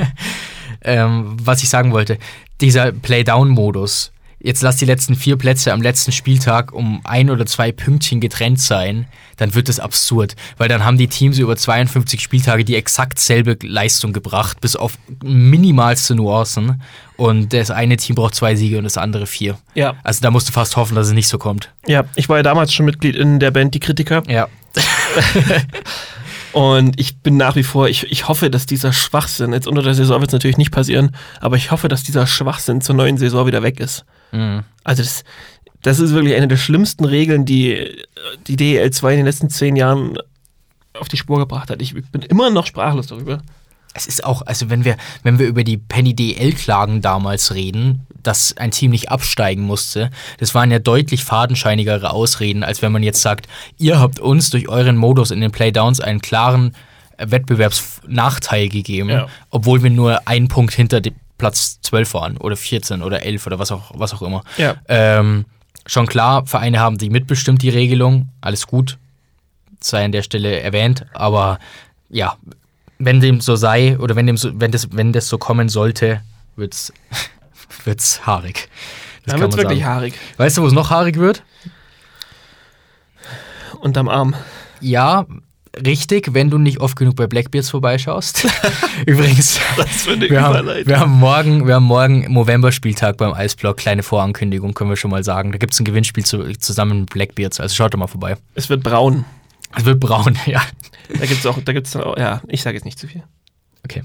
[0.82, 2.18] ähm, was ich sagen wollte,
[2.62, 4.12] dieser Playdown-Modus.
[4.46, 8.62] Jetzt lass die letzten vier Plätze am letzten Spieltag um ein oder zwei Pünktchen getrennt
[8.62, 10.36] sein, dann wird es absurd.
[10.58, 15.00] Weil dann haben die Teams über 52 Spieltage die exakt selbe Leistung gebracht, bis auf
[15.24, 16.84] minimalste Nuancen.
[17.18, 19.58] Und das eine Team braucht zwei Siege und das andere vier.
[19.74, 19.96] Ja.
[20.04, 21.72] Also da musst du fast hoffen, dass es nicht so kommt.
[21.88, 24.22] Ja, ich war ja damals schon Mitglied in der Band Die Kritiker.
[24.28, 24.48] Ja.
[26.52, 29.94] Und ich bin nach wie vor, ich, ich hoffe, dass dieser Schwachsinn, jetzt unter der
[29.94, 33.46] Saison wird es natürlich nicht passieren, aber ich hoffe, dass dieser Schwachsinn zur neuen Saison
[33.46, 34.06] wieder weg ist.
[34.36, 34.64] Mhm.
[34.84, 35.24] Also das,
[35.82, 37.88] das ist wirklich eine der schlimmsten Regeln, die
[38.48, 40.18] die DEL2 in den letzten zehn Jahren
[40.94, 41.82] auf die Spur gebracht hat.
[41.82, 43.42] Ich bin immer noch sprachlos darüber.
[43.94, 48.58] Es ist auch, also wenn wir, wenn wir über die Penny DL-Klagen damals reden, dass
[48.58, 50.10] ein Team nicht absteigen musste,
[50.40, 54.68] das waren ja deutlich fadenscheinigere Ausreden, als wenn man jetzt sagt, ihr habt uns durch
[54.68, 56.76] euren Modus in den Playdowns einen klaren
[57.18, 59.28] Wettbewerbsnachteil gegeben, Ja.
[59.50, 63.60] obwohl wir nur einen Punkt hinter dem Platz 12 waren oder 14 oder 11 oder
[63.60, 64.44] was auch, was auch immer.
[64.58, 64.76] Ja.
[64.88, 65.46] Ähm,
[65.86, 68.98] schon klar, Vereine haben die mitbestimmt, die Regelung, alles gut,
[69.80, 71.60] sei an der Stelle erwähnt, aber
[72.10, 72.38] ja,
[72.98, 76.22] wenn dem so sei oder wenn, dem so, wenn, das, wenn das so kommen sollte,
[76.56, 76.94] wird's,
[77.84, 78.70] wird's haarig.
[79.26, 79.86] Das Dann man wirklich sagen.
[79.86, 80.14] haarig.
[80.38, 81.44] Weißt du, wo es noch haarig wird?
[83.80, 84.36] Unterm Arm.
[84.80, 85.26] Ja,
[85.86, 88.48] richtig, wenn du nicht oft genug bei Blackbeards vorbeischaust.
[89.06, 89.60] Übrigens,
[90.30, 93.78] wir haben, wir haben morgen, wir haben morgen November-Spieltag beim Eisblock.
[93.78, 95.52] Kleine Vorankündigung, können wir schon mal sagen.
[95.52, 97.60] Da gibt es ein Gewinnspiel zu, zusammen mit Blackbeards.
[97.60, 98.38] Also schaut doch mal vorbei.
[98.56, 99.26] Es wird braun.
[99.76, 100.62] Es wird braun, ja.
[101.10, 103.24] Da auch, da gibt's dann auch, ja, ich sage jetzt nicht zu viel.
[103.84, 104.04] Okay.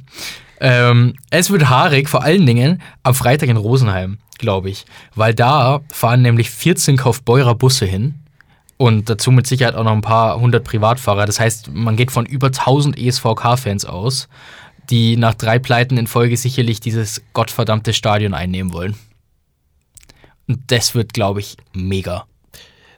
[0.61, 4.85] Ähm, es wird haarig, vor allen Dingen am Freitag in Rosenheim, glaube ich.
[5.15, 8.20] Weil da fahren nämlich 14 Kaufbeurer Busse hin.
[8.81, 11.27] Und dazu mit Sicherheit auch noch ein paar hundert Privatfahrer.
[11.27, 14.27] Das heißt, man geht von über 1000 ESVK-Fans aus,
[14.89, 18.97] die nach drei Pleiten in Folge sicherlich dieses gottverdammte Stadion einnehmen wollen.
[20.49, 22.25] Und das wird, glaube ich, mega.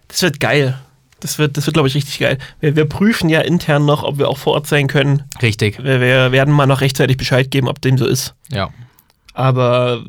[0.06, 0.78] Das wird geil.
[1.18, 2.38] Das wird, das wird glaube ich, richtig geil.
[2.60, 5.24] Wir, wir prüfen ja intern noch, ob wir auch vor Ort sein können.
[5.42, 5.82] Richtig.
[5.82, 8.36] Wir, wir werden mal noch rechtzeitig Bescheid geben, ob dem so ist.
[8.52, 8.70] Ja.
[9.34, 10.04] Aber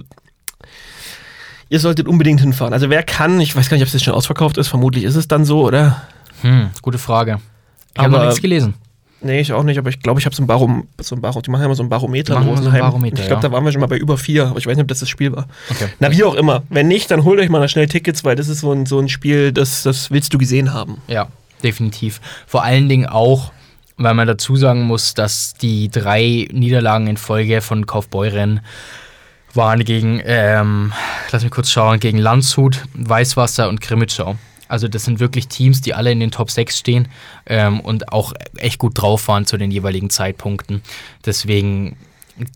[1.74, 2.72] ihr solltet unbedingt hinfahren.
[2.72, 5.16] Also wer kann, ich weiß gar nicht, ob es jetzt schon ausverkauft ist, vermutlich ist
[5.16, 6.04] es dann so, oder?
[6.42, 7.40] Hm, gute Frage.
[7.96, 8.76] Ich habe noch nichts gelesen.
[9.22, 11.42] Nee, ich auch nicht, aber ich glaube, ich habe so ein Barom, so ein Barom,
[11.42, 12.82] die machen ja immer so ein Barometer in immer so Rosenheim.
[12.82, 13.50] Barometer, ich glaube, ja.
[13.50, 15.10] da waren wir schon mal bei über vier, aber ich weiß nicht, ob das das
[15.10, 15.48] Spiel war.
[15.72, 15.88] Okay.
[16.00, 16.62] Na, wie auch immer.
[16.70, 19.10] Wenn nicht, dann holt euch mal schnell Tickets, weil das ist so ein, so ein
[19.10, 20.98] Spiel, das, das willst du gesehen haben.
[21.08, 21.30] Ja,
[21.64, 22.22] definitiv.
[22.46, 23.52] Vor allen Dingen auch,
[23.98, 28.60] weil man dazu sagen muss, dass die drei Niederlagen in Folge von Kaufbeuren
[29.56, 30.94] waren gegen, ähm,
[31.32, 34.36] lass mich kurz schauen, gegen Landshut, Weißwasser und Krimitschau.
[34.68, 37.08] Also das sind wirklich Teams, die alle in den Top 6 stehen
[37.46, 40.82] ähm, und auch echt gut drauf waren zu den jeweiligen Zeitpunkten.
[41.26, 41.96] Deswegen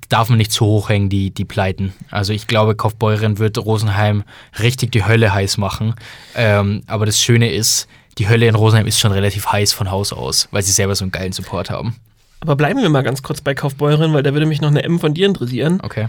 [0.10, 1.94] darf man nicht zu hoch hängen, die, die Pleiten.
[2.10, 4.24] Also ich glaube, Kaufbeuren wird Rosenheim
[4.60, 5.94] richtig die Hölle heiß machen.
[6.36, 7.88] Ähm, aber das Schöne ist,
[8.18, 11.04] die Hölle in Rosenheim ist schon relativ heiß von Haus aus, weil sie selber so
[11.04, 11.96] einen geilen Support haben.
[12.40, 15.00] Aber bleiben wir mal ganz kurz bei Kaufbeuren, weil da würde mich noch eine M
[15.00, 15.80] von dir interessieren.
[15.84, 16.08] Okay.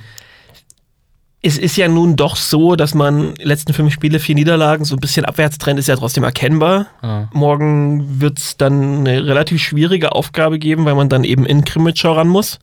[1.41, 5.01] Es ist ja nun doch so, dass man letzten fünf Spiele, vier Niederlagen, so ein
[5.01, 6.87] bisschen Abwärtstrend ist ja trotzdem erkennbar.
[7.01, 7.29] Ah.
[7.33, 12.15] Morgen wird es dann eine relativ schwierige Aufgabe geben, weil man dann eben in Krimitschau
[12.15, 12.59] ran muss.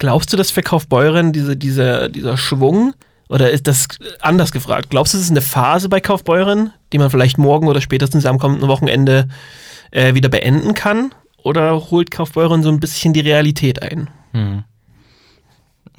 [0.00, 2.94] Glaubst du, dass für Kaufbeuren diese, dieser, dieser Schwung,
[3.28, 3.86] oder ist das
[4.20, 7.80] anders gefragt, glaubst du, es ist eine Phase bei Kaufbeuren, die man vielleicht morgen oder
[7.80, 9.28] spätestens am kommenden Wochenende
[9.92, 11.14] äh, wieder beenden kann?
[11.44, 14.10] Oder holt Kaufbeuren so ein bisschen die Realität ein?
[14.32, 14.64] Hm.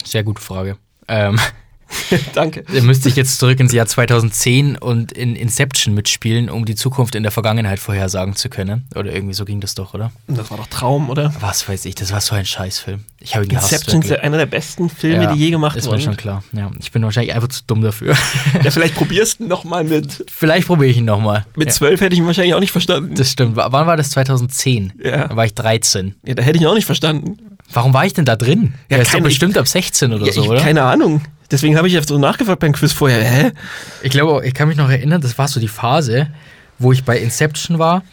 [0.04, 0.78] Sehr gute Frage.
[1.12, 1.38] Ähm,
[2.34, 2.64] Danke.
[2.74, 7.16] da müsste ich jetzt zurück ins Jahr 2010 und in Inception mitspielen, um die Zukunft
[7.16, 8.88] in der Vergangenheit vorhersagen zu können.
[8.96, 10.12] Oder irgendwie so ging das doch, oder?
[10.28, 11.34] Das war doch Traum, oder?
[11.42, 13.02] Was weiß ich, das war so ein Scheißfilm.
[13.20, 13.74] Ich habe ihn gehasst.
[13.74, 16.02] Inception ist einer der besten Filme, Ja, die je gemacht Ist mir wurden.
[16.02, 16.44] schon klar.
[16.54, 18.16] Ja, ich bin wahrscheinlich einfach zu dumm dafür.
[18.64, 20.24] Ja, vielleicht probierst du nochmal mit.
[20.34, 21.46] Vielleicht probiere ich ihn nochmal.
[21.58, 23.16] Mit ja, zwölf hätte ich ihn wahrscheinlich auch nicht verstanden.
[23.16, 23.58] das stimmt.
[23.58, 24.12] W- Wann war das?
[24.12, 24.94] 2010?
[25.04, 25.28] Ja.
[25.28, 26.16] Da war ich 13.
[26.26, 27.38] ja, da hätte ich ihn auch nicht verstanden.
[27.74, 28.74] Warum war ich denn da drin?
[28.90, 30.62] Ja, Ja, ist doch bestimmt ab 16 oder Ja, so, ich, oder?
[30.62, 31.22] keine Ahnung.
[31.50, 33.24] Deswegen habe ich so nachgefragt beim Quiz vorher.
[33.24, 33.52] Hä?
[34.02, 36.28] Ich glaube, ich kann mich noch erinnern, das war so die Phase,
[36.80, 38.04] wo ich bei Inception war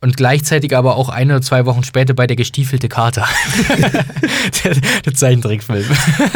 [0.00, 3.26] und gleichzeitig aber auch ein oder zwei Wochen später bei der gestiefelte Kater.
[4.64, 5.84] der, der Zeichentrickfilm.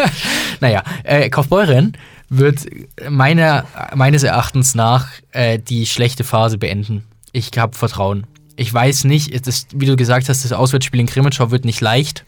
[0.61, 1.97] naja, äh, Kaufbeuren
[2.29, 2.67] wird
[3.09, 3.65] meiner,
[3.95, 7.05] meines Erachtens nach äh, die schlechte Phase beenden.
[7.33, 8.27] Ich habe Vertrauen.
[8.57, 12.25] Ich weiß nicht, ist, wie du gesagt hast, das Auswärtsspiel in Krimitschau wird nicht leicht.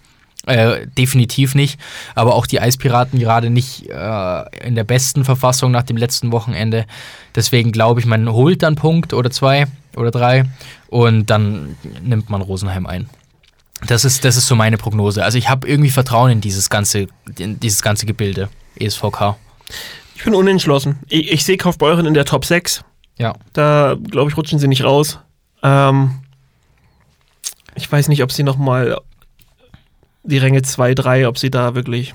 [0.46, 1.80] Äh, definitiv nicht.
[2.14, 6.86] Aber auch die Eispiraten gerade nicht äh, in der besten Verfassung nach dem letzten Wochenende.
[7.34, 9.66] Deswegen glaube ich, man holt dann Punkt oder zwei
[9.96, 10.44] oder drei
[10.88, 13.08] und dann nimmt man Rosenheim ein.
[13.86, 15.24] Das ist, das ist so meine Prognose.
[15.24, 17.06] Also ich habe irgendwie Vertrauen in dieses ganze,
[17.38, 19.36] in dieses ganze Gebilde, ESVK.
[20.14, 20.98] Ich bin unentschlossen.
[21.08, 22.84] Ich, ich sehe Kaufbeuren in der Top 6.
[23.18, 23.34] Ja.
[23.52, 25.18] Da, glaube ich, rutschen sie nicht raus.
[25.62, 26.20] Ähm,
[27.74, 29.00] ich weiß nicht, ob sie nochmal
[30.24, 32.14] die Ränge 2, 3, ob sie da wirklich.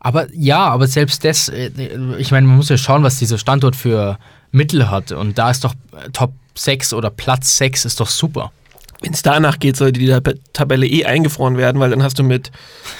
[0.00, 1.70] Aber ja, aber selbst das, äh,
[2.18, 4.18] ich meine, man muss ja schauen, was dieser Standort für
[4.50, 5.12] Mittel hat.
[5.12, 8.52] Und da ist doch äh, Top 6 oder Platz 6 ist doch super.
[9.02, 12.22] Wenn es danach geht, sollte die Tab- Tabelle eh eingefroren werden, weil dann hast du
[12.22, 12.50] mit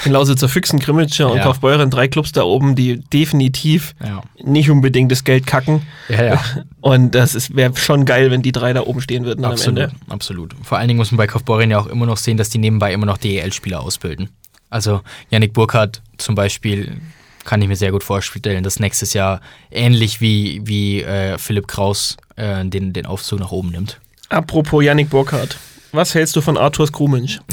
[0.05, 1.45] den Lausitzer Füchsen, Krimmitscher und Ja.
[1.45, 4.23] Kaufbeuren drei Clubs da oben, die definitiv Ja.
[4.43, 5.83] nicht unbedingt das Geld kacken.
[6.09, 6.45] Ja, ja.
[6.81, 9.79] Und das wäre schon geil, wenn die drei da oben stehen würden dann am Absolut,
[9.79, 9.95] Ende.
[10.09, 10.55] absolut.
[10.65, 12.93] Vor allen Dingen muss man bei Kaufbeuren ja auch immer noch sehen, dass die nebenbei
[12.93, 14.29] immer noch DEL-Spieler ausbilden.
[14.69, 16.97] Also Yannick Burkhardt zum Beispiel
[17.45, 19.41] kann ich mir sehr gut vorstellen, dass nächstes Jahr
[19.71, 24.01] ähnlich wie, wie äh, Philipp Kraus äh, den, den Aufzug nach oben nimmt.
[24.29, 25.59] Apropos Yannick Burkhardt.
[25.93, 27.41] Was hältst du von Arthurs Krumensch?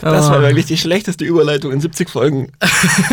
[0.00, 2.50] Das war wirklich die schlechteste Überleitung in 70 Folgen.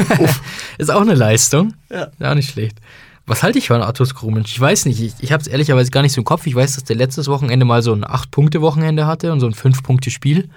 [0.80, 1.74] Ist auch eine Leistung.
[1.92, 2.08] Ja.
[2.18, 2.80] Ja, nicht schlecht.
[3.28, 4.54] Was halte ich von Artus Krumensch?
[4.54, 5.02] Ich weiß nicht.
[5.02, 6.48] Ich, ich habe es ehrlicherweise gar nicht so im Kopf.
[6.48, 10.50] Ich weiß, dass der letztes Wochenende mal so ein 8-Punkte-Wochenende hatte und so ein 5-Punkte-Spiel.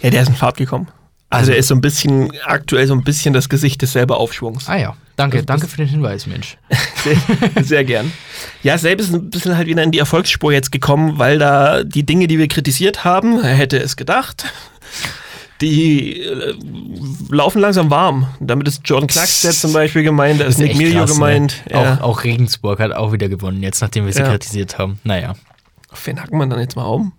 [0.00, 0.88] Ja, der ist in Fahrt gekommen.
[1.28, 4.68] Also, er ist so ein bisschen, aktuell so ein bisschen das Gesicht des selber Aufschwungs.
[4.68, 5.38] Ah ja, danke.
[5.38, 6.56] Das- danke für den Hinweis, Mensch.
[7.04, 7.16] Sehr,
[7.64, 8.12] sehr gern.
[8.64, 12.04] Ja, selbst ist ein bisschen halt wieder in die Erfolgsspur jetzt gekommen, weil da die
[12.04, 14.44] Dinge, die wir kritisiert haben, er hätte es gedacht,
[15.60, 16.54] die äh,
[17.30, 18.26] laufen langsam warm.
[18.40, 21.14] Damit ist Jordan Klackstedt zum Beispiel gemeint, da ist Nick echt Milio krass, ne?
[21.14, 21.62] gemeint.
[21.70, 21.94] Ja.
[21.94, 24.28] Auch, auch Regensburg hat auch wieder gewonnen, jetzt nachdem wir sie Ja.
[24.30, 24.98] kritisiert haben.
[25.04, 25.34] Naja,
[25.90, 27.12] Auf wen hacken wir dann jetzt mal um?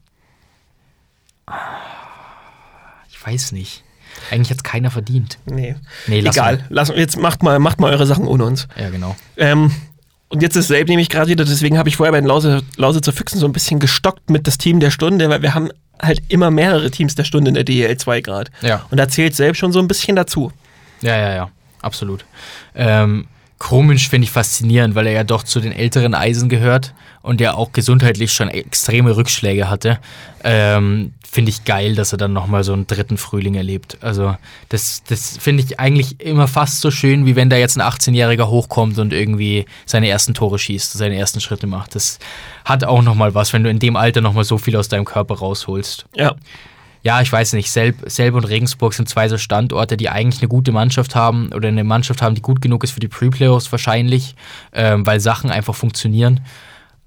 [3.09, 3.83] ich weiß nicht.
[4.31, 5.37] Eigentlich hat es keiner verdient.
[5.45, 5.75] Nee.
[6.07, 6.65] Nee, lass Egal.
[6.69, 8.67] Lass, jetzt macht mal, macht mal eure Sachen ohne uns.
[8.69, 8.83] Mal.
[8.83, 9.15] Ja, genau.
[9.37, 9.71] Ähm,
[10.29, 13.13] und jetzt ist selb nämlich gerade wieder, deswegen habe ich vorher bei den Lause, Lausitzer
[13.13, 15.69] Füchsen so ein bisschen gestockt mit das Team der Stunde, weil wir haben
[16.01, 18.51] halt immer mehrere Teams der Stunde in der DEL 2 gerade.
[18.61, 18.85] Ja.
[18.91, 20.51] Und da zählt selbst schon so ein bisschen dazu.
[21.01, 21.49] Ja, ja, ja,
[21.81, 22.25] absolut.
[22.75, 23.27] Ähm,
[23.59, 26.93] Kromisch finde ich faszinierend, weil er ja doch zu den älteren Eisen gehört
[27.23, 29.99] und ja auch gesundheitlich schon extreme Rückschläge hatte.
[30.43, 33.97] Ähm, finde ich geil, dass er dann nochmal so einen dritten Frühling erlebt.
[34.01, 34.37] Also,
[34.69, 38.47] das, das finde ich eigentlich immer fast so schön, wie wenn da jetzt ein 18-Jähriger
[38.47, 41.95] hochkommt und irgendwie seine ersten Tore schießt, seine ersten Schritte macht.
[41.95, 42.19] Das
[42.63, 45.35] hat auch nochmal was, wenn du in dem Alter nochmal so viel aus deinem Körper
[45.35, 46.05] rausholst.
[46.15, 46.35] Ja.
[47.07, 47.71] Ja, ich weiß nicht.
[47.71, 51.69] Selb, Selb und Regensburg sind zwei so Standorte, die eigentlich eine gute Mannschaft haben oder
[51.69, 54.35] eine Mannschaft haben, die gut genug ist für die Pre-Playoffs wahrscheinlich,
[54.73, 56.41] ähm, weil Sachen einfach funktionieren,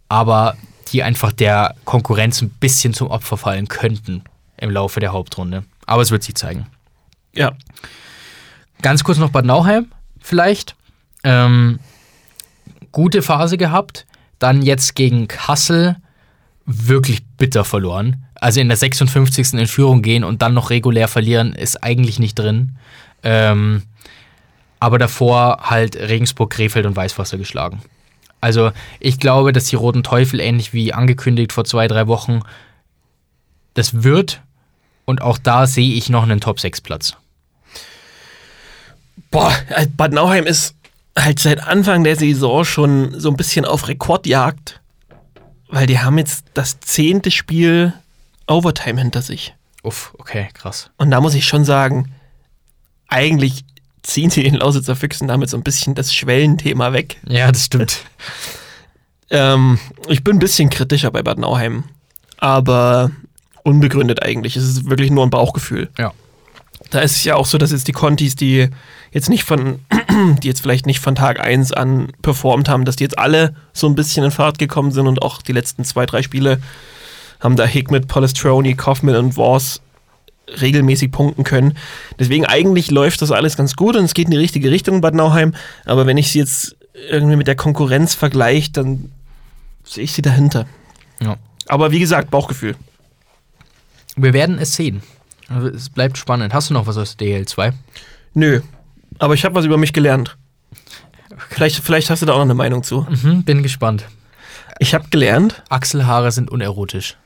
[0.08, 0.56] aber
[0.88, 4.24] die einfach der Konkurrenz ein bisschen zum Opfer fallen könnten
[4.56, 5.64] im Laufe der Hauptrunde.
[5.84, 6.66] Aber es wird sich zeigen.
[7.34, 7.52] Ja.
[8.80, 10.76] Ganz kurz noch Bad Nauheim vielleicht.
[11.24, 11.78] Ähm,
[12.90, 14.06] gute Phase gehabt.
[14.38, 15.96] Dann jetzt gegen Kassel
[16.66, 18.24] wirklich bitter verloren.
[18.34, 19.54] Also in der 56.
[19.54, 22.76] in Führung gehen und dann noch regulär verlieren, ist eigentlich nicht drin.
[23.22, 23.82] Ähm,
[24.78, 27.82] aber davor halt Regensburg, Krefeld und Weißwasser geschlagen.
[28.40, 32.40] Also ich glaube, dass die Roten Teufel, ähnlich wie angekündigt vor zwei, drei Wochen,
[33.74, 34.40] das wird.
[35.04, 37.16] Und auch da sehe ich noch einen Top-6-Platz.
[39.30, 40.74] Boah, äh, Bad Nauheim ist
[41.18, 44.79] halt seit Anfang der Saison schon so ein bisschen auf Rekordjagd,
[45.70, 47.92] weil die haben jetzt das zehnte Spiel
[48.46, 49.54] Overtime hinter sich.
[49.82, 50.90] Uff, okay, krass.
[50.98, 52.12] Und da muss ich schon sagen,
[53.08, 53.64] eigentlich
[54.02, 57.18] ziehen sie den Lausitzer Füchsen damit so ein bisschen das Schwellenthema weg.
[57.26, 58.04] Ja, das stimmt.
[59.32, 61.84] Ähm, ich bin ein bisschen kritischer bei Bad Nauheim,
[62.38, 63.12] aber
[63.62, 64.56] unbegründet eigentlich.
[64.56, 65.88] Es ist wirklich nur ein Bauchgefühl.
[65.96, 66.12] Ja.
[66.90, 68.68] Da ist es ja auch so, dass jetzt die Contis, die
[69.12, 69.78] jetzt nicht von,
[70.42, 73.86] die jetzt vielleicht nicht von Tag 1 an performt haben, dass die jetzt alle so
[73.86, 76.60] ein bisschen in Fahrt gekommen sind und auch die letzten zwei, drei Spiele
[77.40, 79.80] haben da Hickmet, Polestroni, Kaufman und Wars
[80.60, 81.74] regelmäßig punkten können.
[82.18, 85.00] Deswegen eigentlich läuft das alles ganz gut und es geht in die richtige Richtung in
[85.00, 85.54] Bad Nauheim.
[85.84, 86.76] Aber wenn ich sie jetzt
[87.08, 89.10] irgendwie mit der Konkurrenz vergleiche, dann
[89.84, 90.66] sehe ich sie dahinter.
[91.22, 91.36] Ja.
[91.68, 92.74] Aber wie gesagt, Bauchgefühl.
[94.16, 95.02] Wir werden es sehen.
[95.50, 96.54] Also es bleibt spannend.
[96.54, 97.72] Hast du noch was aus DL2?
[98.34, 98.60] Nö.
[99.18, 100.36] Aber ich habe was über mich gelernt.
[101.48, 103.06] Vielleicht, vielleicht hast du da auch noch eine Meinung zu.
[103.08, 104.06] Mhm, bin gespannt.
[104.78, 105.62] Ich habe gelernt.
[105.68, 107.16] Achselhaare sind unerotisch.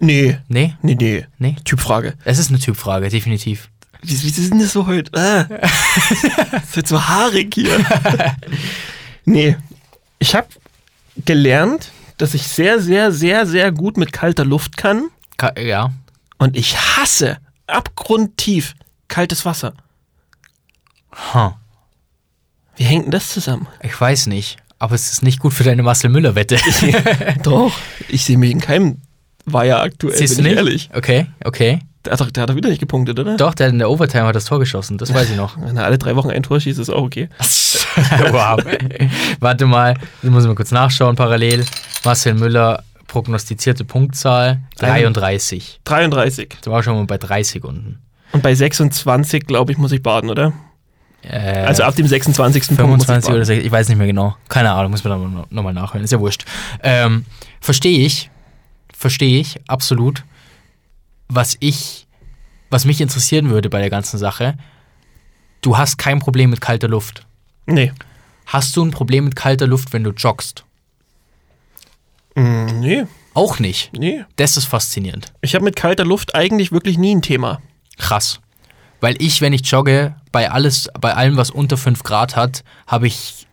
[0.00, 0.38] Nee.
[0.48, 0.74] Nee?
[0.82, 1.26] Nee, nee.
[1.38, 1.56] Nee?
[1.64, 2.14] Typfrage.
[2.24, 3.68] Es ist eine Typfrage, definitiv.
[4.02, 5.10] Wie, wie ist denn das so heute?
[5.18, 5.46] Ah.
[6.62, 7.84] Es wird so haarig hier.
[9.24, 9.56] nee.
[10.18, 10.48] Ich habe
[11.24, 15.08] gelernt, dass ich sehr, sehr, sehr, sehr gut mit kalter Luft kann.
[15.36, 15.92] Ka ja.
[16.38, 18.74] Und ich hasse abgrundtief
[19.08, 19.74] kaltes Wasser.
[21.34, 21.52] Huh.
[22.76, 23.66] Wie hängt denn das zusammen?
[23.82, 24.58] Ich weiß nicht.
[24.78, 26.58] Aber es ist nicht gut für deine Marcel Müller-Wette.
[27.42, 27.72] Doch.
[28.08, 29.00] Ich sehe mich in keinem
[29.52, 30.58] ja aktuell, Siehst du bin ich nicht?
[30.58, 30.90] ehrlich.
[30.94, 31.80] Okay, okay.
[32.04, 33.36] Der hat, doch, der hat doch wieder nicht gepunktet, oder?
[33.36, 34.96] Doch, der hat in der Overtime hat das Tor geschossen.
[34.96, 35.60] Das weiß ich noch.
[35.60, 37.28] Wenn er alle drei Wochen ein Tor schießt, ist auch okay.
[38.30, 38.60] wow.
[39.40, 41.64] Warte mal, das muss ich mal kurz nachschauen parallel.
[42.04, 45.80] Marcel Müller, prognostizierte Punktzahl 33.
[45.84, 46.56] 33.
[46.62, 48.00] Da war schon mal bei 3 Sekunden.
[48.32, 50.52] Und bei 26, glaube ich, muss ich baden, oder?
[51.22, 52.66] Äh, Also ab dem 26.
[52.68, 53.46] Punkt 25 muss ich oder baden.
[53.46, 54.36] 6, ich weiß nicht mehr genau.
[54.48, 56.04] Keine Ahnung, muss man nochmal noch mal nachhören.
[56.04, 56.44] Ist ja wurscht.
[56.82, 57.24] Ähm,
[57.60, 58.30] Verstehe ich.
[58.96, 60.24] Verstehe ich, absolut.
[61.28, 62.06] Was ich,
[62.70, 64.56] was mich interessieren würde bei der ganzen Sache,
[65.62, 67.26] du hast kein Problem mit kalter Luft.
[67.66, 67.92] Nee.
[68.46, 70.64] Hast du ein Problem mit kalter Luft, wenn du joggst?
[72.36, 73.90] Mm, nee, Auch nicht.
[73.98, 74.24] nee.
[74.36, 75.32] Das ist faszinierend.
[75.40, 77.60] Ich habe mit kalter Luft eigentlich wirklich nie ein Thema.
[77.98, 78.40] Krass.
[79.00, 83.06] Weil ich, wenn ich jogge, bei alles, bei allem, was unter 5 Grad hat, habe
[83.06, 83.46] ich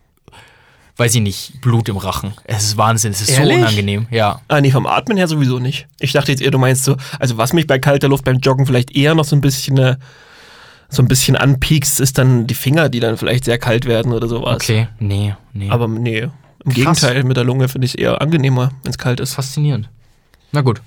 [0.96, 2.34] weiß ich nicht, Blut im Rachen.
[2.44, 3.56] Es ist Wahnsinn, es ist Ehrlich?
[3.56, 4.06] so unangenehm.
[4.10, 4.40] Ja.
[4.48, 5.88] Ah, nee, vom Atmen her sowieso nicht.
[5.98, 8.64] Ich dachte jetzt eher, du meinst so, also was mich bei kalter Luft beim Joggen
[8.66, 9.96] vielleicht eher noch so ein bisschen, äh,
[10.88, 14.28] so ein bisschen anpiekst, ist dann die Finger, die dann vielleicht sehr kalt werden oder
[14.28, 14.54] sowas.
[14.54, 15.68] Okay, nee, nee.
[15.70, 16.28] Aber nee,
[16.64, 17.00] im Krass.
[17.00, 19.34] Gegenteil, mit der Lunge finde ich es eher angenehmer, wenn es kalt ist.
[19.34, 19.88] faszinierend.
[20.52, 20.80] Na gut.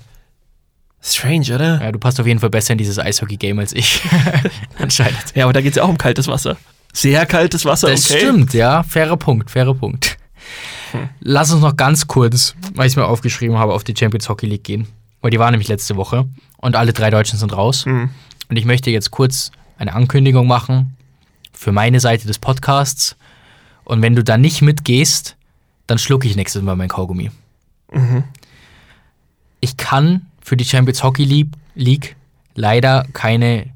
[1.00, 1.80] Strange, oder?
[1.80, 4.02] Ja, du passt auf jeden Fall besser in dieses Eishockey-Game als ich.
[4.78, 5.34] Anscheinend.
[5.34, 6.56] Ja, aber da geht es ja auch um kaltes Wasser.
[6.92, 8.18] Sehr kaltes Wasser, Das okay.
[8.18, 8.82] stimmt, ja.
[8.82, 10.16] Fairer Punkt, fairer Punkt.
[11.20, 14.46] Lass uns noch ganz kurz, weil ich es mir aufgeschrieben habe, auf die Champions Hockey
[14.46, 14.88] League gehen.
[15.20, 16.26] Weil die war nämlich letzte Woche
[16.56, 17.84] und alle drei Deutschen sind raus.
[17.84, 18.10] Hm.
[18.48, 20.96] Und ich möchte jetzt kurz eine Ankündigung machen
[21.52, 23.16] für meine Seite des Podcasts.
[23.84, 25.36] Und wenn du da nicht mitgehst,
[25.88, 27.32] dann schlucke ich nächstes Mal mein Kaugummi.
[27.92, 28.22] Mhm.
[29.60, 31.24] Ich kann für die Champions Hockey
[31.74, 32.14] League,
[32.54, 33.70] leider keine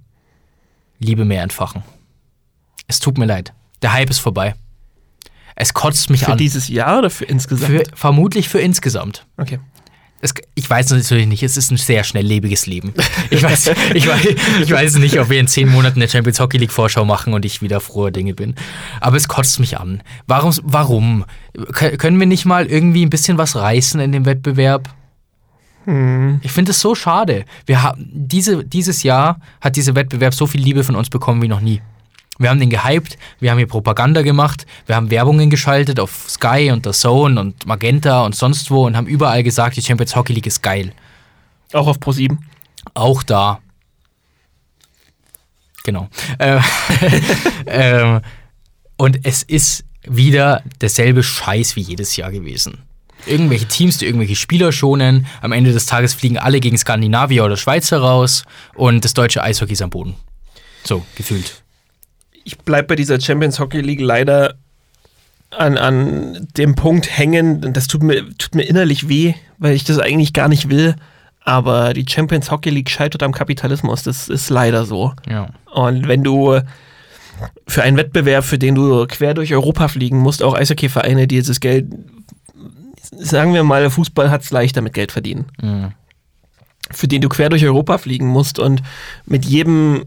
[1.00, 1.82] Liebe mehr entfachen.
[2.86, 3.52] Es tut mir leid.
[3.80, 4.54] Der Hype ist vorbei.
[5.56, 6.38] Es kotzt mich Für an.
[6.38, 7.70] dieses Jahr oder für insgesamt?
[7.70, 9.26] Für, vermutlich für insgesamt.
[9.36, 9.58] okay.
[10.25, 12.95] Es, ich weiß natürlich nicht, es ist ein sehr schnelllebiges Leben.
[13.31, 14.25] Ich weiß, ich, weiß,
[14.62, 17.45] ich weiß nicht, ob wir in zehn Monaten eine Champions Hockey League Vorschau machen und
[17.45, 18.55] ich wieder froher Dinge bin.
[19.01, 20.01] Aber es kotzt mich an.
[20.29, 20.55] Warum?
[20.62, 21.25] warum?
[21.57, 24.89] Kö- Können wir nicht mal irgendwie ein bisschen was reißen in dem Wettbewerb?
[25.87, 26.39] Hm.
[26.45, 27.45] Ich finde es so schade.
[27.66, 31.49] Wir haben diese, dieses Jahr hat dieser Wettbewerb so viel Liebe von uns bekommen wie
[31.49, 31.83] noch nie.
[32.39, 36.70] Wir haben den gehypt, wir haben hier Propaganda gemacht, wir haben Werbungen geschaltet auf Sky
[36.72, 40.33] und der Zone und Magenta und sonst wo und haben überall gesagt, die Champions Hockey
[40.33, 40.93] League ist geil.
[41.72, 42.39] Auch auf Pro 7.
[42.95, 43.61] Auch da.
[45.85, 46.09] Genau.
[46.39, 46.61] Äh,
[47.66, 48.20] ähm,
[48.97, 52.83] und es ist wieder derselbe Scheiß wie jedes Jahr gewesen.
[53.26, 55.26] Irgendwelche Teams, die irgendwelche Spieler schonen.
[55.41, 59.74] Am Ende des Tages fliegen alle gegen Skandinavier oder Schweizer raus und das deutsche Eishockey
[59.74, 60.14] ist am Boden.
[60.83, 61.62] So, gefühlt.
[62.45, 64.55] Ich bleibe bei dieser Champions Hockey League leider
[65.51, 67.72] an, an dem Punkt hängen.
[67.72, 70.97] Das tut mir, tut mir innerlich weh, weil ich das eigentlich gar nicht will.
[71.45, 74.03] Aber die Champions Hockey League scheitert am Kapitalismus.
[74.05, 75.12] Das ist leider so.
[75.28, 75.49] Ja.
[75.72, 76.61] Und wenn du
[77.66, 81.59] für einen Wettbewerb, für den du quer durch Europa fliegen musst, auch Eishockey-Vereine, die dieses
[81.61, 81.86] Geld,
[83.11, 85.93] sagen wir mal, Fußball hat es leichter mit Geld verdienen, Mhm.
[86.93, 88.82] für den du quer durch Europa fliegen musst und
[89.26, 90.05] mit jedem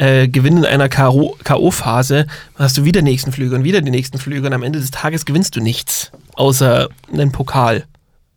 [0.00, 1.36] äh, Gewinn in einer K.O.
[1.44, 4.80] K.O.-Phase hast du wieder die nächsten Flüge und wieder die nächsten Flüge und am Ende
[4.80, 7.84] des Tages gewinnst du nichts, außer einen Pokal.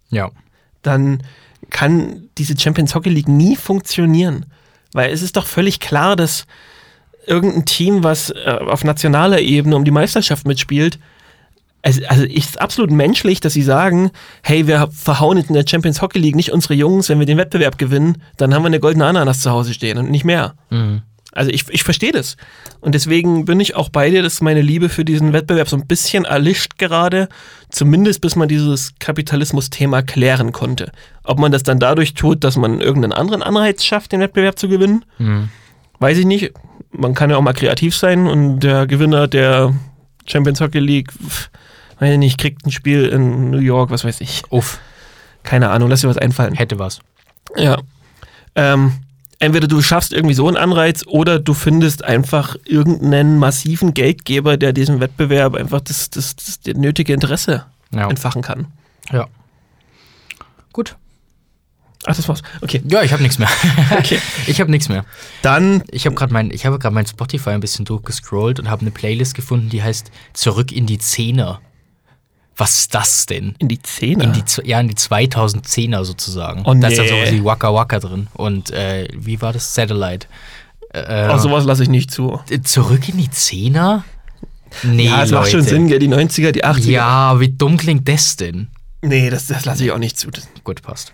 [0.10, 0.30] Ja.
[0.82, 1.24] Dann
[1.70, 4.46] kann diese Champions Hockey League nie funktionieren.
[4.92, 6.46] Weil es ist doch völlig klar, dass
[7.26, 11.00] irgendein Team, was äh, auf nationaler Ebene um die Meisterschaft mitspielt,
[11.82, 14.12] also, also ist absolut menschlich, dass sie sagen,
[14.42, 17.78] hey, wir verhauen in der Champions Hockey League nicht unsere Jungs, wenn wir den Wettbewerb
[17.78, 20.56] gewinnen, dann haben wir eine goldene Ananas zu Hause stehen und nicht mehr.
[20.70, 21.04] Mhm.
[21.36, 22.38] Also ich, ich verstehe das.
[22.80, 25.88] Und deswegen bin ich auch bei dir, dass meine Liebe für diesen Wettbewerb so ein
[25.88, 27.28] bisschen erlischt gerade,
[27.70, 30.92] zumindest bis man dieses Kapitalismus-Thema klären konnte.
[31.24, 34.68] Ob man das dann dadurch tut, dass man irgendeinen anderen Anreiz schafft, den Wettbewerb zu
[34.68, 35.50] gewinnen, Mhm.
[36.00, 36.52] weiß ich nicht.
[36.92, 39.74] Man kann ja auch mal kreativ sein und der Gewinner der
[40.28, 41.12] Champions Hockey League,
[42.00, 44.44] weiß ich nicht, kriegt ein Spiel in New York, was weiß ich.
[44.52, 44.80] Uff,
[45.42, 46.54] Keine Ahnung, lass dir was einfallen.
[46.54, 47.00] hätte was.
[47.56, 47.80] Ja.
[48.56, 48.94] Ähm,
[49.44, 54.74] entweder du schaffst irgendwie so einen Anreiz oder du findest einfach irgendeinen massiven Geldgeber, der
[54.74, 58.10] diesem Wettbewerb einfach das, das, das, das nötige Interesse Ja.
[58.10, 58.68] entfachen kann.
[59.12, 59.28] ja.
[60.72, 60.96] Gut.
[62.06, 62.42] Ach, das war's.
[62.62, 62.82] Okay.
[62.90, 63.48] Ja, ich habe nichts mehr.
[63.98, 64.20] Okay.
[64.48, 65.06] Ich habe nichts mehr.
[65.42, 68.82] Dann, Ich habe gerade mein, ich habe gerade mein Spotify ein bisschen durchgescrollt und habe
[68.82, 71.62] eine Playlist gefunden, die heißt Zurück in die Zehner.
[72.56, 73.56] Was ist das denn?
[73.60, 74.26] in die Zähne.
[74.26, 76.62] In die, ja, in die 2010er sozusagen.
[76.66, 77.12] Oh, Da ist dann nee.
[77.12, 78.28] sowas wie Waka Waka drin.
[78.34, 79.74] Und äh, wie war das?
[79.74, 80.28] Satellite.
[80.94, 82.40] Äh, oh, sowas lasse ich nicht zu.
[82.64, 84.04] Zurück in die Zehner?
[84.84, 85.70] Nee, ja, es macht schon Leute.
[85.70, 86.00] Sinn, gell?
[86.00, 86.90] Die 90er, die 80er.
[86.90, 88.68] Ja, wie dumm klingt das denn?
[89.02, 90.32] Nee, das, das lasse ich auch nicht zu.
[90.32, 91.12] Das, Gut, passt.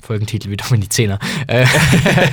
[0.00, 1.18] Folgentitel wieder in die Zehner.
[1.46, 1.66] Äh,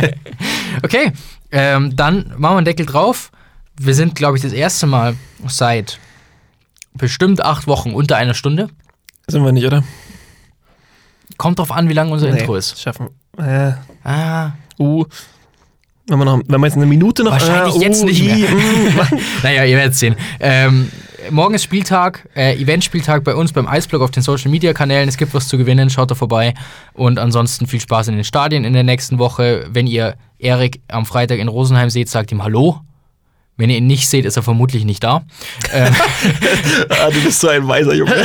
[0.84, 1.12] okay,
[1.52, 3.32] ähm, dann machen wir einen Deckel drauf.
[3.80, 5.16] Wir sind, glaube ich, das erste Mal
[5.48, 6.00] seit
[6.98, 8.70] bestimmt acht Wochen unter einer Stunde.
[9.28, 9.84] sind wir nicht, oder?
[11.38, 12.80] Kommt drauf an, wie lang unser Intro ist.
[12.82, 13.10] Schaffen.
[13.38, 13.74] Äh,
[14.04, 15.06] Ah, uh.
[16.08, 17.32] Wenn wir, noch, wenn wir jetzt eine Minute noch.
[17.34, 18.50] Wahrscheinlich äh, jetzt nicht i, mehr.
[18.50, 20.16] mm, naja, ihr werdet sehen.
[20.39, 20.89] Ähm,
[21.32, 25.10] morgen ist Spieltag, äh, Eventspieltag bei uns beim Eisblog auf den Social Media Kanälen.
[25.10, 26.54] Es gibt was zu gewinnen, schaut da vorbei.
[26.93, 29.68] Und ansonsten viel Spaß in den Stadien in der nächsten Woche.
[29.70, 32.80] Wenn ihr Erik am Freitag in Rosenheim seht, sagt ihm Hallo.
[33.58, 35.26] Wenn ihr ihn nicht seht, ist er vermutlich nicht da.
[35.74, 35.93] Ähm,
[36.89, 38.24] ah, du bist so ein weiser Junge.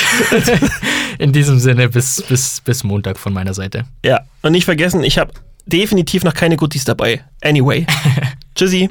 [1.18, 3.84] in diesem Sinne, bis, bis, bis Montag von meiner Seite.
[4.04, 5.32] Ja, und nicht vergessen, ich habe
[5.64, 7.24] definitiv noch keine Goodies dabei.
[7.42, 7.86] Anyway.
[8.54, 8.90] Tschüssi.